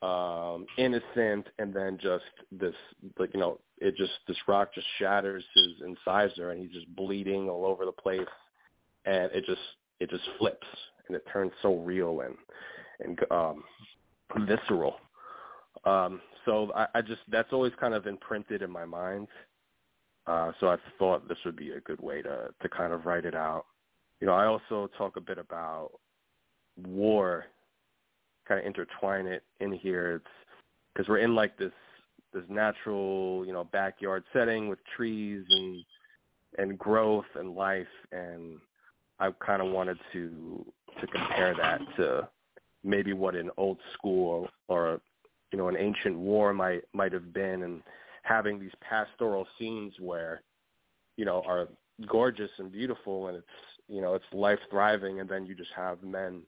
um 0.01 0.65
innocent 0.77 1.45
and 1.59 1.73
then 1.73 1.97
just 2.01 2.23
this 2.51 2.73
like 3.17 3.33
you 3.33 3.39
know 3.41 3.59
it 3.79 3.93
just 3.97 4.13
this 4.25 4.37
rock 4.47 4.73
just 4.73 4.87
shatters 4.97 5.43
his 5.53 5.85
incisor 5.85 6.51
and 6.51 6.61
he's 6.61 6.71
just 6.71 6.95
bleeding 6.95 7.49
all 7.49 7.65
over 7.65 7.83
the 7.83 7.91
place 7.91 8.21
and 9.05 9.29
it 9.33 9.45
just 9.45 9.59
it 9.99 10.09
just 10.09 10.23
flips 10.37 10.67
and 11.07 11.15
it 11.15 11.23
turns 11.31 11.51
so 11.61 11.75
real 11.77 12.21
and 12.21 12.35
and 12.99 13.19
um 13.31 13.63
visceral 14.47 14.95
um 15.85 16.21
so 16.45 16.71
I, 16.75 16.87
I 16.95 17.01
just 17.01 17.21
that's 17.29 17.53
always 17.53 17.73
kind 17.79 17.93
of 17.93 18.07
imprinted 18.07 18.61
in 18.61 18.71
my 18.71 18.85
mind. 18.85 19.27
Uh, 20.27 20.51
so 20.59 20.69
I 20.69 20.77
thought 20.97 21.27
this 21.27 21.37
would 21.45 21.55
be 21.55 21.71
a 21.71 21.81
good 21.81 21.99
way 22.01 22.21
to 22.21 22.49
to 22.61 22.69
kind 22.69 22.93
of 22.93 23.05
write 23.05 23.25
it 23.25 23.35
out. 23.35 23.65
You 24.19 24.27
know, 24.27 24.33
I 24.33 24.45
also 24.45 24.89
talk 24.97 25.15
a 25.15 25.21
bit 25.21 25.37
about 25.37 25.91
war, 26.87 27.45
kind 28.47 28.59
of 28.59 28.65
intertwine 28.65 29.27
it 29.27 29.43
in 29.59 29.71
here. 29.71 30.15
It's 30.15 30.25
because 30.93 31.07
we're 31.07 31.19
in 31.19 31.35
like 31.35 31.57
this 31.57 31.71
this 32.33 32.43
natural, 32.49 33.45
you 33.45 33.53
know, 33.53 33.63
backyard 33.63 34.23
setting 34.33 34.69
with 34.69 34.79
trees 34.95 35.43
and 35.49 35.83
and 36.57 36.79
growth 36.79 37.25
and 37.35 37.55
life, 37.55 37.87
and 38.11 38.57
I 39.19 39.31
kind 39.45 39.61
of 39.61 39.71
wanted 39.71 39.97
to 40.13 40.65
to 41.01 41.07
compare 41.07 41.55
that 41.55 41.81
to 41.97 42.27
maybe 42.83 43.13
what 43.13 43.35
an 43.35 43.49
old 43.57 43.77
school 43.93 44.47
or, 44.67 45.01
you 45.51 45.57
know 45.57 45.67
an 45.67 45.77
ancient 45.77 46.17
war 46.17 46.53
might 46.53 46.83
might 46.93 47.11
have 47.11 47.33
been 47.33 47.63
and 47.63 47.81
having 48.23 48.59
these 48.59 48.71
pastoral 48.87 49.47
scenes 49.57 49.93
where 49.99 50.41
you 51.17 51.25
know 51.25 51.41
are 51.47 51.67
gorgeous 52.07 52.51
and 52.59 52.71
beautiful 52.71 53.27
and 53.27 53.37
it's 53.37 53.47
you 53.87 53.99
know 53.99 54.13
it's 54.13 54.25
life 54.31 54.59
thriving 54.69 55.19
and 55.19 55.27
then 55.27 55.45
you 55.47 55.55
just 55.55 55.71
have 55.75 56.03
men 56.03 56.41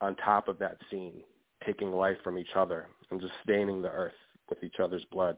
on 0.00 0.16
top 0.16 0.48
of 0.48 0.58
that 0.58 0.78
scene 0.90 1.22
taking 1.66 1.90
life 1.92 2.16
from 2.24 2.38
each 2.38 2.56
other 2.56 2.86
and 3.10 3.20
just 3.20 3.32
staining 3.42 3.82
the 3.82 3.90
earth 3.90 4.12
with 4.48 4.62
each 4.64 4.76
other's 4.82 5.04
blood. 5.12 5.36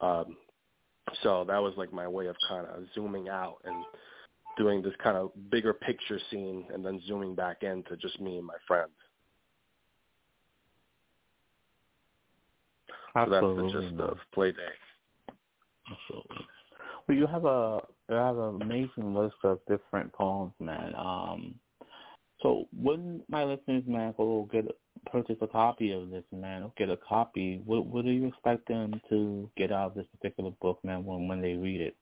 Um 0.00 0.36
so 1.22 1.44
that 1.48 1.58
was 1.58 1.74
like 1.76 1.92
my 1.92 2.06
way 2.06 2.26
of 2.26 2.36
kind 2.48 2.66
of 2.66 2.84
zooming 2.94 3.28
out 3.28 3.56
and 3.64 3.84
doing 4.60 4.82
this 4.82 4.92
kind 5.02 5.16
of 5.16 5.30
bigger 5.50 5.72
picture 5.72 6.20
scene 6.30 6.66
and 6.74 6.84
then 6.84 7.00
zooming 7.06 7.34
back 7.34 7.62
in 7.62 7.82
to 7.84 7.96
just 7.96 8.20
me 8.20 8.36
and 8.36 8.46
my 8.46 8.58
friends 8.68 8.92
Absolutely. 13.16 13.72
So 13.72 13.72
that's 13.72 13.74
the 13.74 13.88
gist 13.88 14.00
of 14.00 14.18
Play 14.32 14.52
Day. 14.52 14.58
Absolutely. 15.90 16.46
Well, 17.08 17.16
you 17.16 17.26
have 17.26 17.44
a 17.44 17.80
you 18.08 18.14
have 18.14 18.38
an 18.38 18.62
amazing 18.62 19.14
list 19.14 19.36
of 19.44 19.58
different 19.68 20.12
poems, 20.12 20.52
man. 20.60 20.94
Um, 20.96 21.54
so 22.42 22.66
when 22.80 23.22
my 23.28 23.44
listeners, 23.44 23.82
man, 23.86 24.14
will 24.16 24.46
get 24.46 24.66
purchase 25.10 25.36
a 25.40 25.46
copy 25.46 25.92
of 25.92 26.10
this, 26.10 26.24
man, 26.32 26.62
or 26.62 26.72
get 26.76 26.90
a 26.90 26.96
copy, 26.96 27.62
what 27.64 27.86
what 27.86 28.04
do 28.04 28.10
you 28.10 28.26
expect 28.26 28.68
them 28.68 29.00
to 29.08 29.50
get 29.56 29.72
out 29.72 29.88
of 29.88 29.94
this 29.94 30.06
particular 30.18 30.50
book, 30.60 30.78
man, 30.84 31.04
when 31.04 31.26
when 31.26 31.40
they 31.40 31.54
read 31.54 31.80
it? 31.80 31.96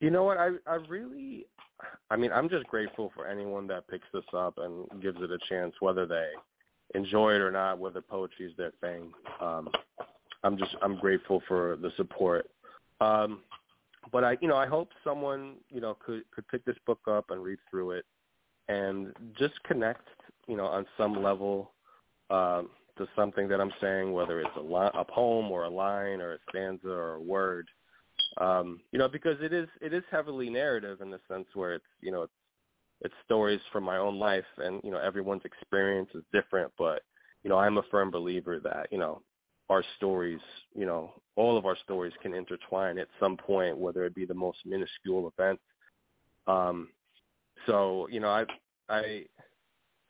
You 0.00 0.10
know 0.10 0.24
what? 0.24 0.38
I 0.38 0.50
I 0.66 0.76
really, 0.88 1.46
I 2.10 2.16
mean, 2.16 2.30
I'm 2.32 2.48
just 2.48 2.66
grateful 2.66 3.12
for 3.14 3.26
anyone 3.26 3.66
that 3.68 3.88
picks 3.88 4.06
this 4.12 4.24
up 4.32 4.58
and 4.58 4.86
gives 5.02 5.20
it 5.20 5.30
a 5.30 5.38
chance, 5.48 5.74
whether 5.80 6.06
they 6.06 6.30
enjoy 6.94 7.34
it 7.34 7.40
or 7.40 7.50
not, 7.50 7.78
whether 7.78 8.00
poetry 8.00 8.46
is 8.46 8.56
their 8.56 8.72
thing. 8.80 9.12
Um, 9.40 9.68
I'm 10.44 10.56
just 10.56 10.74
I'm 10.82 10.98
grateful 10.98 11.42
for 11.48 11.76
the 11.76 11.90
support. 11.96 12.48
Um, 13.00 13.40
but 14.12 14.24
I 14.24 14.36
you 14.40 14.48
know 14.48 14.56
I 14.56 14.66
hope 14.66 14.90
someone 15.02 15.56
you 15.70 15.80
know 15.80 15.96
could 16.04 16.22
could 16.30 16.46
pick 16.48 16.64
this 16.64 16.76
book 16.86 17.00
up 17.08 17.30
and 17.30 17.42
read 17.42 17.58
through 17.70 17.92
it 17.92 18.04
and 18.68 19.12
just 19.38 19.62
connect 19.64 20.06
you 20.46 20.56
know 20.56 20.66
on 20.66 20.86
some 20.96 21.22
level 21.22 21.72
um, 22.30 22.70
to 22.98 23.06
something 23.16 23.48
that 23.48 23.60
I'm 23.60 23.72
saying, 23.80 24.12
whether 24.12 24.40
it's 24.40 24.56
a, 24.56 24.60
li- 24.60 24.90
a 24.94 25.04
poem 25.04 25.50
or 25.50 25.64
a 25.64 25.70
line 25.70 26.20
or 26.20 26.34
a 26.34 26.38
stanza 26.50 26.88
or 26.88 27.14
a 27.14 27.20
word. 27.20 27.68
Um, 28.40 28.80
you 28.92 28.98
know, 28.98 29.08
because 29.08 29.36
it 29.40 29.52
is 29.52 29.68
it 29.80 29.92
is 29.92 30.04
heavily 30.10 30.48
narrative 30.50 31.00
in 31.00 31.10
the 31.10 31.20
sense 31.28 31.46
where 31.54 31.74
it's 31.74 31.84
you 32.00 32.12
know 32.12 32.22
it's 32.22 32.32
it's 33.00 33.14
stories 33.24 33.60
from 33.72 33.84
my 33.84 33.98
own 33.98 34.18
life 34.18 34.44
and 34.58 34.80
you 34.82 34.90
know 34.90 34.98
everyone's 34.98 35.44
experience 35.44 36.08
is 36.14 36.22
different 36.32 36.70
but 36.78 37.02
you 37.42 37.50
know 37.50 37.58
i'm 37.58 37.78
a 37.78 37.82
firm 37.90 38.10
believer 38.10 38.58
that 38.58 38.88
you 38.90 38.98
know 38.98 39.22
our 39.70 39.84
stories 39.96 40.40
you 40.74 40.86
know 40.86 41.12
all 41.36 41.56
of 41.56 41.66
our 41.66 41.76
stories 41.84 42.12
can 42.22 42.34
intertwine 42.34 42.98
at 42.98 43.08
some 43.20 43.36
point 43.36 43.76
whether 43.76 44.04
it 44.04 44.14
be 44.14 44.24
the 44.24 44.34
most 44.34 44.58
minuscule 44.64 45.32
event 45.36 45.60
um 46.46 46.88
so 47.66 48.08
you 48.10 48.20
know 48.20 48.30
i 48.30 48.44
i 48.88 49.24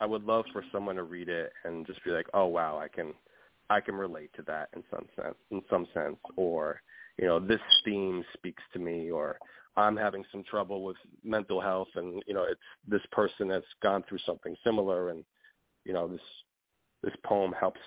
i 0.00 0.06
would 0.06 0.24
love 0.24 0.44
for 0.52 0.64
someone 0.72 0.96
to 0.96 1.02
read 1.02 1.28
it 1.28 1.52
and 1.64 1.86
just 1.86 2.02
be 2.04 2.10
like 2.10 2.26
oh 2.34 2.46
wow 2.46 2.78
i 2.78 2.88
can 2.88 3.12
i 3.70 3.80
can 3.80 3.94
relate 3.94 4.30
to 4.34 4.42
that 4.42 4.68
in 4.74 4.82
some 4.90 5.06
sense 5.16 5.36
in 5.50 5.62
some 5.70 5.86
sense 5.94 6.16
or 6.36 6.80
you 7.18 7.26
know 7.26 7.38
this 7.40 7.60
theme 7.84 8.24
speaks 8.34 8.62
to 8.72 8.78
me 8.78 9.10
or 9.10 9.38
I'm 9.78 9.96
having 9.96 10.24
some 10.32 10.42
trouble 10.42 10.82
with 10.82 10.96
mental 11.22 11.60
health 11.60 11.88
and 11.94 12.22
you 12.26 12.34
know 12.34 12.44
it's 12.44 12.60
this 12.86 13.02
person 13.12 13.48
that's 13.48 13.66
gone 13.82 14.04
through 14.08 14.18
something 14.26 14.56
similar 14.64 15.10
and 15.10 15.24
you 15.84 15.92
know 15.92 16.08
this 16.08 16.20
this 17.02 17.14
poem 17.24 17.52
helps 17.58 17.80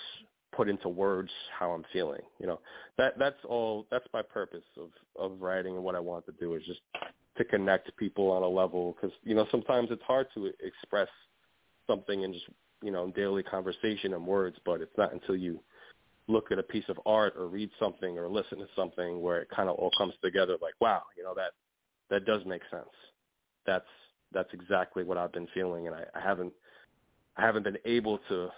put 0.55 0.69
into 0.69 0.89
words 0.89 1.31
how 1.57 1.71
I'm 1.71 1.83
feeling 1.91 2.21
you 2.39 2.47
know. 2.47 2.59
That 2.97 3.19
that's 3.19 3.43
all 3.47 3.87
that's 3.91 4.07
my 4.13 4.21
purpose 4.21 4.63
of 4.77 4.89
of 5.19 5.41
writing 5.41 5.75
and 5.75 5.83
what 5.83 5.95
I 5.95 5.99
want 5.99 6.25
to 6.27 6.33
do 6.39 6.55
is 6.55 6.63
just 6.65 6.81
to 7.37 7.43
connect 7.43 7.95
people 7.97 8.31
on 8.31 8.43
a 8.43 8.47
level 8.47 8.95
because 8.95 9.15
you 9.23 9.35
know 9.35 9.45
sometimes 9.51 9.89
it's 9.91 10.03
hard 10.03 10.27
to 10.35 10.51
express 10.61 11.09
something 11.87 12.23
in 12.23 12.33
just 12.33 12.45
you 12.81 12.91
know 12.91 13.11
daily 13.11 13.43
conversation 13.43 14.13
and 14.13 14.25
words 14.25 14.57
but 14.65 14.81
it's 14.81 14.97
not 14.97 15.13
until 15.13 15.35
you 15.35 15.59
look 16.27 16.51
at 16.51 16.59
a 16.59 16.63
piece 16.63 16.85
of 16.87 16.99
art 17.05 17.33
or 17.37 17.47
read 17.47 17.69
something 17.79 18.17
or 18.17 18.29
listen 18.29 18.57
to 18.57 18.67
something 18.75 19.21
where 19.21 19.41
it 19.41 19.49
kind 19.49 19.69
of 19.69 19.75
all 19.75 19.91
comes 19.97 20.13
together 20.23 20.57
like 20.61 20.73
wow 20.79 21.01
you 21.17 21.23
know 21.23 21.33
that 21.35 21.51
that 22.11 22.25
does 22.25 22.41
make 22.45 22.61
sense. 22.69 22.89
That's 23.65 23.85
that's 24.31 24.49
exactly 24.53 25.03
what 25.03 25.17
I've 25.17 25.31
been 25.31 25.47
feeling, 25.53 25.87
and 25.87 25.95
I, 25.95 26.03
I 26.13 26.19
haven't 26.21 26.53
I 27.37 27.41
haven't 27.41 27.63
been 27.63 27.77
able 27.85 28.19
to 28.29 28.49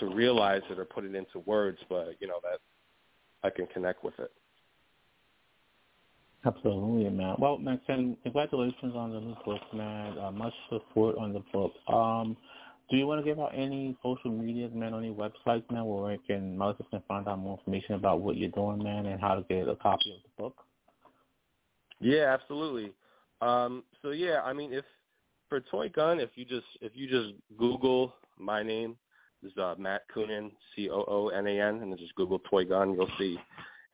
to 0.00 0.06
realize 0.06 0.62
it 0.70 0.78
or 0.78 0.84
put 0.84 1.04
it 1.04 1.14
into 1.14 1.38
words, 1.40 1.78
but 1.88 2.16
you 2.18 2.26
know 2.26 2.40
that 2.42 2.58
I 3.46 3.50
can 3.50 3.66
connect 3.68 4.02
with 4.02 4.18
it. 4.18 4.32
Absolutely, 6.44 7.10
Matt. 7.10 7.38
Well, 7.38 7.58
man, 7.58 7.80
congratulations 8.22 8.94
on 8.94 9.12
the 9.12 9.20
new 9.20 9.36
book, 9.44 9.60
Matt. 9.74 10.16
Uh, 10.16 10.30
much 10.32 10.54
support 10.70 11.18
on 11.18 11.32
the 11.32 11.42
book. 11.52 11.72
Um, 11.88 12.36
do 12.90 12.96
you 12.96 13.06
want 13.06 13.22
to 13.22 13.24
give 13.24 13.38
out 13.38 13.52
any 13.54 13.96
social 14.02 14.30
medias, 14.30 14.72
man, 14.74 14.94
any 14.94 15.10
websites, 15.10 15.70
man, 15.70 15.84
where 15.84 16.12
we 16.12 16.18
can, 16.26 16.56
my 16.56 16.68
listeners 16.68 16.88
can 16.90 17.02
find 17.06 17.28
out 17.28 17.38
more 17.38 17.58
information 17.58 17.94
about 17.94 18.20
what 18.20 18.36
you're 18.36 18.50
doing, 18.50 18.82
man, 18.82 19.06
and 19.06 19.20
how 19.20 19.34
to 19.34 19.42
get 19.42 19.68
a 19.68 19.76
copy 19.76 20.12
of 20.12 20.22
the 20.22 20.42
book? 20.42 20.56
Yeah, 22.00 22.32
absolutely. 22.32 22.92
Um, 23.40 23.84
so 24.02 24.10
yeah, 24.10 24.40
I 24.44 24.52
mean, 24.52 24.72
if 24.72 24.84
for 25.48 25.60
Toy 25.60 25.88
Gun, 25.88 26.20
if 26.20 26.30
you 26.34 26.44
just 26.44 26.66
if 26.80 26.92
you 26.94 27.08
just 27.08 27.34
Google 27.56 28.14
my 28.38 28.62
name, 28.62 28.96
this 29.42 29.52
is 29.52 29.58
uh, 29.58 29.74
Matt 29.78 30.02
Coonan, 30.14 30.50
C 30.74 30.88
O 30.90 31.04
O 31.06 31.28
N 31.28 31.46
A 31.46 31.60
N, 31.60 31.80
and 31.82 31.92
then 31.92 31.98
just 31.98 32.14
Google 32.14 32.40
Toy 32.50 32.64
Gun, 32.64 32.94
you'll 32.94 33.10
see 33.18 33.38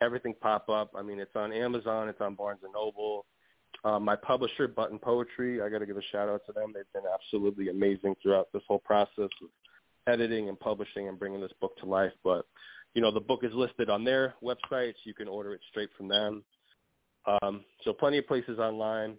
everything 0.00 0.34
pop 0.40 0.68
up. 0.68 0.92
I 0.94 1.02
mean, 1.02 1.18
it's 1.18 1.34
on 1.34 1.52
Amazon, 1.52 2.08
it's 2.08 2.20
on 2.20 2.34
Barnes 2.34 2.60
and 2.62 2.72
Noble. 2.72 3.26
Um, 3.84 4.02
my 4.02 4.16
publisher, 4.16 4.66
Button 4.66 4.98
Poetry, 4.98 5.60
I 5.60 5.68
got 5.68 5.80
to 5.80 5.86
give 5.86 5.98
a 5.98 6.02
shout 6.10 6.28
out 6.28 6.40
to 6.46 6.52
them. 6.52 6.72
They've 6.74 6.84
been 6.94 7.10
absolutely 7.12 7.68
amazing 7.68 8.16
throughout 8.22 8.48
this 8.52 8.62
whole 8.66 8.78
process 8.78 9.10
of 9.18 9.50
editing 10.06 10.48
and 10.48 10.58
publishing 10.58 11.08
and 11.08 11.18
bringing 11.18 11.40
this 11.40 11.52
book 11.60 11.76
to 11.78 11.86
life. 11.86 12.12
But 12.22 12.46
you 12.94 13.02
know, 13.02 13.10
the 13.10 13.20
book 13.20 13.40
is 13.42 13.52
listed 13.52 13.90
on 13.90 14.04
their 14.04 14.34
websites. 14.42 14.94
You 15.04 15.14
can 15.14 15.28
order 15.28 15.52
it 15.52 15.60
straight 15.70 15.90
from 15.96 16.08
them. 16.08 16.44
Um, 17.26 17.64
so 17.82 17.92
plenty 17.92 18.18
of 18.18 18.26
places 18.26 18.58
online. 18.58 19.16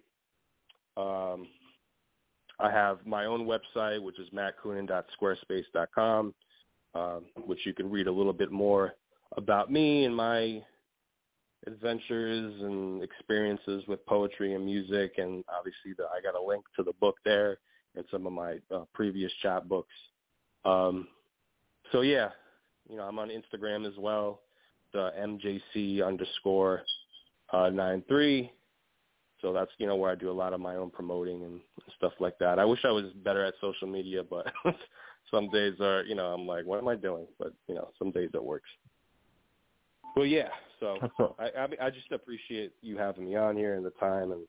Um, 0.96 1.48
I 2.58 2.70
have 2.70 3.04
my 3.04 3.26
own 3.26 3.46
website, 3.46 4.02
which 4.02 4.18
is 4.18 4.28
mattcoonan.squarespace.com, 4.30 6.34
um, 6.94 7.24
which 7.44 7.66
you 7.66 7.74
can 7.74 7.90
read 7.90 8.06
a 8.06 8.12
little 8.12 8.32
bit 8.32 8.50
more 8.50 8.94
about 9.36 9.70
me 9.70 10.06
and 10.06 10.16
my 10.16 10.62
adventures 11.66 12.54
and 12.62 13.02
experiences 13.02 13.84
with 13.88 14.04
poetry 14.06 14.54
and 14.54 14.64
music, 14.64 15.14
and 15.18 15.44
obviously 15.48 15.92
the, 15.96 16.04
I 16.04 16.20
got 16.20 16.40
a 16.40 16.42
link 16.42 16.64
to 16.76 16.82
the 16.82 16.92
book 16.94 17.16
there 17.24 17.58
and 17.94 18.04
some 18.10 18.26
of 18.26 18.32
my 18.32 18.58
uh, 18.74 18.84
previous 18.92 19.32
chapbooks. 19.44 19.84
Um, 20.64 21.08
so 21.92 22.02
yeah, 22.02 22.30
you 22.88 22.96
know, 22.96 23.02
I'm 23.02 23.18
on 23.18 23.30
Instagram 23.30 23.86
as 23.86 23.94
well, 23.98 24.42
the 24.92 25.12
MJC 25.18 26.06
underscore 26.06 26.82
uh, 27.52 27.70
nine 27.70 28.02
three. 28.08 28.52
So 29.42 29.52
that's 29.52 29.70
you 29.78 29.86
know 29.86 29.96
where 29.96 30.10
I 30.10 30.14
do 30.14 30.30
a 30.30 30.32
lot 30.32 30.52
of 30.52 30.60
my 30.60 30.76
own 30.76 30.90
promoting 30.90 31.44
and 31.44 31.60
stuff 31.96 32.12
like 32.20 32.38
that. 32.38 32.58
I 32.58 32.64
wish 32.64 32.80
I 32.84 32.90
was 32.90 33.12
better 33.24 33.44
at 33.44 33.54
social 33.60 33.86
media, 33.86 34.22
but 34.22 34.46
some 35.30 35.50
days 35.50 35.74
are 35.80 36.02
you 36.04 36.14
know 36.14 36.26
I'm 36.26 36.46
like, 36.46 36.64
what 36.64 36.78
am 36.78 36.88
I 36.88 36.96
doing? 36.96 37.26
But 37.38 37.52
you 37.68 37.74
know, 37.74 37.90
some 37.98 38.10
days 38.10 38.30
it 38.34 38.42
works. 38.42 38.68
Well, 40.16 40.26
yeah. 40.26 40.48
So 40.80 40.98
I, 41.38 41.44
I 41.44 41.86
I 41.86 41.90
just 41.90 42.10
appreciate 42.10 42.72
you 42.82 42.96
having 42.96 43.26
me 43.26 43.36
on 43.36 43.56
here 43.56 43.74
and 43.74 43.84
the 43.84 43.90
time 43.90 44.32
and 44.32 44.40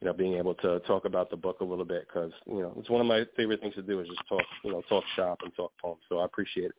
you 0.00 0.06
know 0.06 0.12
being 0.12 0.34
able 0.34 0.54
to 0.56 0.80
talk 0.80 1.04
about 1.04 1.30
the 1.30 1.36
book 1.36 1.60
a 1.60 1.64
little 1.64 1.84
bit 1.84 2.06
because 2.08 2.32
you 2.46 2.60
know 2.60 2.74
it's 2.76 2.90
one 2.90 3.00
of 3.00 3.06
my 3.06 3.24
favorite 3.36 3.60
things 3.60 3.74
to 3.74 3.82
do 3.82 4.00
is 4.00 4.08
just 4.08 4.28
talk 4.28 4.42
you 4.64 4.72
know 4.72 4.82
talk 4.88 5.04
shop 5.16 5.38
and 5.42 5.54
talk 5.54 5.72
poems. 5.80 6.00
So 6.08 6.18
I 6.18 6.24
appreciate 6.24 6.66
it. 6.66 6.74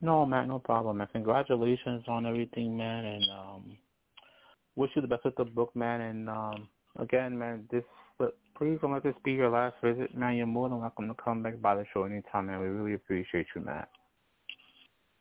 No, 0.00 0.26
man, 0.26 0.48
no 0.48 0.58
problem, 0.58 0.98
man. 0.98 1.08
Congratulations 1.12 2.02
on 2.08 2.26
everything, 2.26 2.76
man, 2.76 3.04
and 3.04 3.24
um, 3.30 3.76
wish 4.74 4.90
you 4.96 5.02
the 5.02 5.08
best 5.08 5.24
with 5.24 5.36
the 5.36 5.44
book, 5.44 5.74
man. 5.76 6.00
And 6.00 6.28
um, 6.28 6.68
again, 6.98 7.38
man, 7.38 7.68
this 7.70 7.84
but 8.18 8.36
please 8.56 8.78
don't 8.82 8.92
let 8.92 9.04
this 9.04 9.14
be 9.24 9.32
your 9.32 9.50
last 9.50 9.76
visit, 9.82 10.16
man. 10.16 10.36
You're 10.36 10.46
more 10.46 10.68
than 10.68 10.80
welcome 10.80 11.06
to 11.06 11.14
come 11.14 11.42
back 11.42 11.60
by 11.60 11.76
the 11.76 11.84
show 11.92 12.02
anytime, 12.02 12.46
man. 12.46 12.60
We 12.60 12.66
really 12.66 12.94
appreciate 12.94 13.46
you, 13.54 13.60
man. 13.60 13.86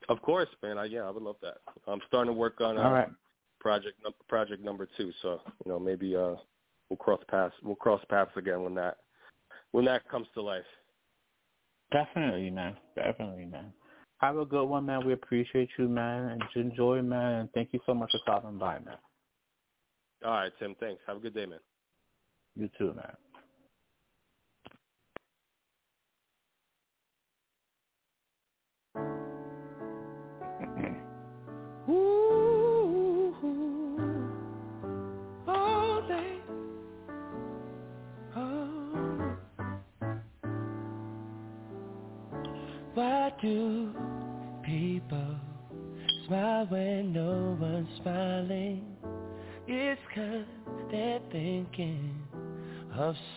Of 0.09 0.21
course, 0.21 0.49
man. 0.63 0.77
I, 0.77 0.85
yeah, 0.85 1.01
I 1.01 1.11
would 1.11 1.23
love 1.23 1.37
that. 1.41 1.57
I'm 1.87 2.01
starting 2.07 2.33
to 2.33 2.37
work 2.37 2.61
on 2.61 2.77
uh, 2.77 2.81
All 2.81 2.91
right. 2.91 3.09
project 3.59 4.01
project 4.27 4.63
number 4.63 4.87
two, 4.97 5.11
so 5.21 5.41
you 5.65 5.71
know 5.71 5.79
maybe 5.79 6.15
uh, 6.15 6.35
we'll 6.89 6.97
cross 6.97 7.21
paths 7.29 7.53
we'll 7.63 7.75
cross 7.75 8.01
paths 8.09 8.31
again 8.35 8.63
when 8.63 8.75
that 8.75 8.97
when 9.71 9.85
that 9.85 10.07
comes 10.09 10.27
to 10.33 10.41
life. 10.41 10.63
Definitely, 11.91 12.49
man. 12.49 12.77
Definitely, 12.95 13.45
man. 13.45 13.73
Have 14.19 14.37
a 14.37 14.45
good 14.45 14.65
one, 14.65 14.85
man. 14.85 15.05
We 15.05 15.13
appreciate 15.13 15.69
you, 15.77 15.89
man, 15.89 16.29
and 16.29 16.43
enjoy, 16.55 17.01
man. 17.01 17.41
And 17.41 17.51
thank 17.53 17.69
you 17.73 17.79
so 17.85 17.93
much 17.93 18.11
for 18.11 18.19
stopping 18.21 18.57
by, 18.57 18.79
man. 18.79 18.97
All 20.23 20.31
right, 20.31 20.51
Tim. 20.59 20.75
Thanks. 20.79 21.01
Have 21.07 21.17
a 21.17 21.19
good 21.19 21.33
day, 21.33 21.45
man. 21.45 21.59
You 22.55 22.69
too, 22.77 22.93
man. 22.93 23.13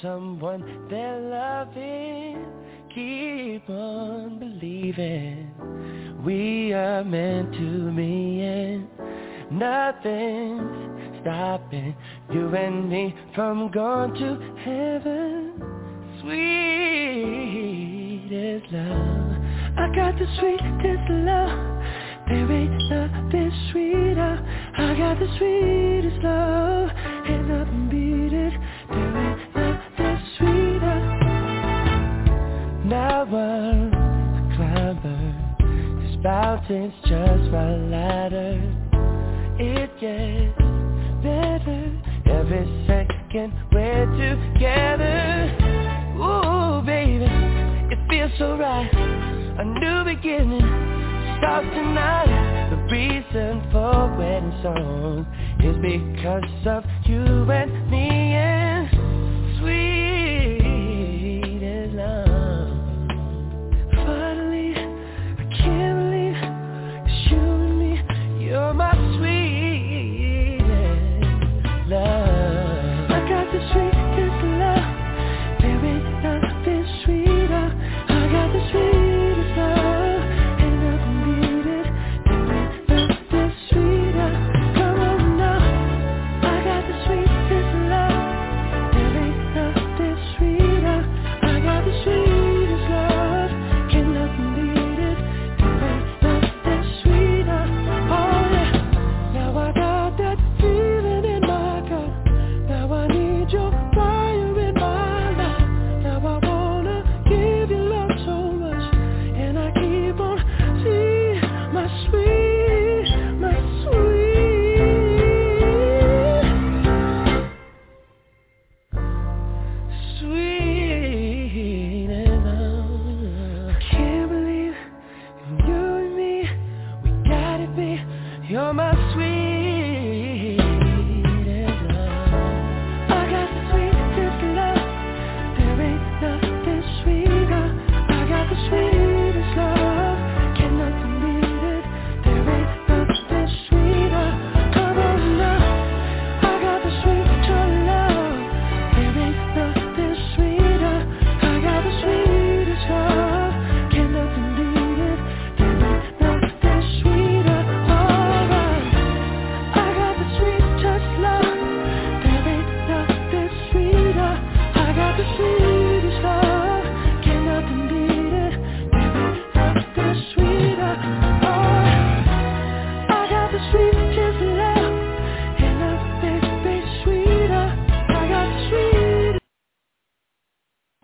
Someone 0.04 0.86
they're 0.90 1.18
loving. 1.20 2.46
Keep 2.94 3.68
on 3.70 4.38
believing 4.38 5.50
we 6.22 6.72
are 6.72 7.02
meant 7.02 7.52
to 7.54 7.90
be 7.96 8.40
and 8.40 8.86
nothing's 9.50 11.20
stopping 11.22 11.96
you 12.32 12.54
and 12.54 12.88
me 12.88 13.14
from 13.34 13.70
going 13.72 14.14
to 14.14 14.38
heaven. 14.62 15.54
Sweet 16.20 17.64
as 18.32 18.62
love. 18.72 19.34
I 19.76 19.88
got 19.94 20.18
the 20.18 20.26
sweetest 20.38 21.10
love. 21.10 21.74
There 22.28 22.52
ain't 22.52 22.78
nothing 22.90 23.52
sweeter. 23.72 24.34
I 24.76 24.94
got 24.96 25.18
the 25.18 25.26
sweetest 25.38 26.22
love. 26.22 26.90
Mountain's 36.24 36.94
just 37.02 37.52
my 37.52 37.76
ladder. 37.76 38.58
It 39.60 39.90
gets 40.00 40.56
better 41.22 41.92
every 42.24 42.64
second 42.86 43.52
we're 43.70 44.06
together. 44.06 45.52
Ooh, 46.16 46.80
baby, 46.80 47.28
it 47.92 47.98
feels 48.08 48.32
so 48.38 48.56
right. 48.56 48.90
A 49.58 49.64
new 49.64 50.14
beginning 50.16 50.64
starts 51.38 51.68
tonight. 51.68 52.70
The 52.70 52.76
reason 52.90 53.68
for 53.70 54.16
wedding 54.16 54.54
song 54.62 55.26
is 55.60 55.76
because 55.76 56.66
of 56.66 56.84
you 57.04 57.50
and 57.50 57.90
me 57.90 58.23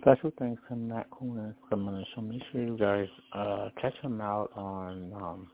Special 0.01 0.33
thanks 0.39 0.61
to 0.69 0.77
Matt 0.77 1.07
coming 1.11 1.55
on 1.71 1.95
the 1.95 2.05
show. 2.15 2.23
Make 2.23 2.43
sure 2.51 2.63
you 2.63 2.77
guys 2.77 3.07
uh, 3.33 3.69
check 3.81 3.93
him 4.03 4.21
out 4.21 4.51
on 4.57 5.13
um, 5.15 5.51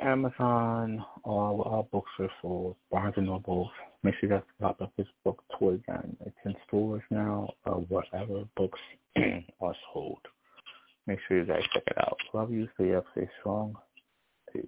Amazon, 0.00 1.04
all 1.22 1.62
our 1.64 1.82
books 1.84 2.10
are 2.18 2.30
sold. 2.42 2.76
Barnes 2.90 3.14
and 3.16 3.26
Noble. 3.26 3.70
Make 4.02 4.14
sure 4.14 4.28
you 4.28 4.34
guys 4.36 4.42
pick 4.58 4.66
up 4.82 4.92
his 4.96 5.06
book 5.24 5.42
Toy 5.58 5.78
Gun. 5.86 6.16
It's 6.26 6.36
in 6.44 6.54
stores 6.66 7.02
now, 7.10 7.48
or 7.64 7.76
whatever 7.88 8.44
books 8.56 8.78
are 9.60 9.74
sold. 9.92 10.18
Make 11.06 11.18
sure 11.26 11.38
you 11.38 11.44
guys 11.44 11.62
check 11.72 11.84
it 11.86 11.98
out. 11.98 12.18
Love 12.32 12.52
you. 12.52 12.68
Stay 12.74 12.94
up. 12.94 13.04
Stay 13.12 13.28
strong. 13.40 13.76
Peace. 14.52 14.64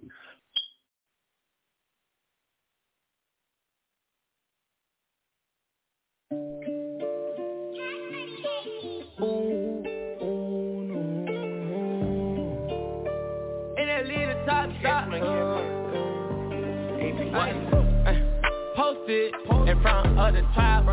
Posted 18.75 19.33
in 19.67 19.81
front 19.81 20.19
of 20.19 20.33
the 20.33 20.41
top, 20.53 20.85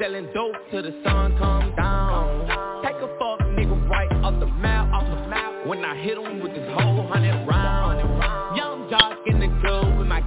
selling 0.00 0.28
dope 0.32 0.54
till 0.70 0.82
the 0.82 0.92
sun. 1.04 1.36
Come 1.38 1.74
down. 1.76 2.82
Take 2.82 2.96
a 2.96 3.08
fuck 3.18 3.40
nigga 3.48 3.88
right 3.88 4.10
off 4.24 4.40
the 4.40 4.46
map, 4.46 4.92
off 4.92 5.04
the 5.04 5.28
map. 5.28 5.66
When 5.66 5.84
I 5.84 5.94
hit 6.02 6.16
him 6.16 6.40
with 6.40 6.54
this 6.54 6.66
whole 6.72 7.06
hundred 7.08 7.46
round. 7.46 8.56
Young 8.56 8.88
jock 8.88 9.18
in 9.26 9.40
the 9.40 9.48
club 9.60 9.98
with 9.98 10.06
my 10.06 10.22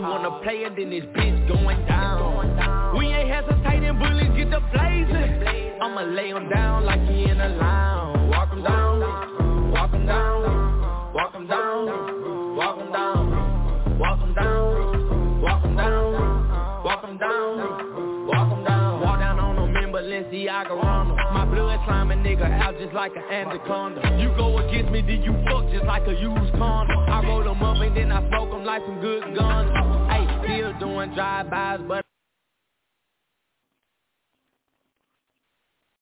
You 0.00 0.06
wanna 0.06 0.40
play 0.42 0.64
it, 0.64 0.76
then 0.76 0.88
this 0.88 1.04
bitch 1.12 1.46
going 1.46 1.84
down. 1.86 2.96
We 2.96 3.08
ain't 3.08 3.28
hesitating, 3.28 3.98
bullets 3.98 4.34
get 4.34 4.50
the 4.50 4.60
blazing. 4.72 5.76
I'ma 5.78 6.00
lay 6.16 6.30
him 6.30 6.48
down 6.48 6.86
like 6.86 7.02
he 7.02 7.24
in 7.24 7.38
a 7.38 7.50
lounge. 7.50 8.30
Walk 8.30 8.50
him 8.50 8.62
down, 8.62 9.70
walk 9.70 9.92
him 9.92 10.06
down, 10.06 11.12
walk 11.12 11.34
him 11.34 11.46
down, 11.46 11.86
walk 11.86 12.19
nigga 22.30 22.60
out 22.60 22.78
just 22.78 22.92
like 22.94 23.12
an 23.16 23.22
anaconda. 23.30 24.18
You 24.20 24.28
go 24.36 24.58
against 24.58 24.90
me, 24.92 25.02
then 25.02 25.22
you 25.22 25.32
fuck 25.50 25.70
just 25.70 25.84
like 25.84 26.06
a 26.06 26.12
used 26.12 26.52
condom. 26.54 26.98
I 27.08 27.22
roll 27.26 27.44
them 27.44 27.62
up 27.62 27.76
and 27.78 27.96
then 27.96 28.12
I 28.12 28.26
smoke 28.28 28.50
them 28.50 28.64
like 28.64 28.82
some 28.86 29.00
good 29.00 29.34
guns. 29.36 29.70
Hey, 30.10 30.26
still 30.44 30.78
doing 30.78 31.14
drive-bys, 31.14 31.80
but 31.88 32.04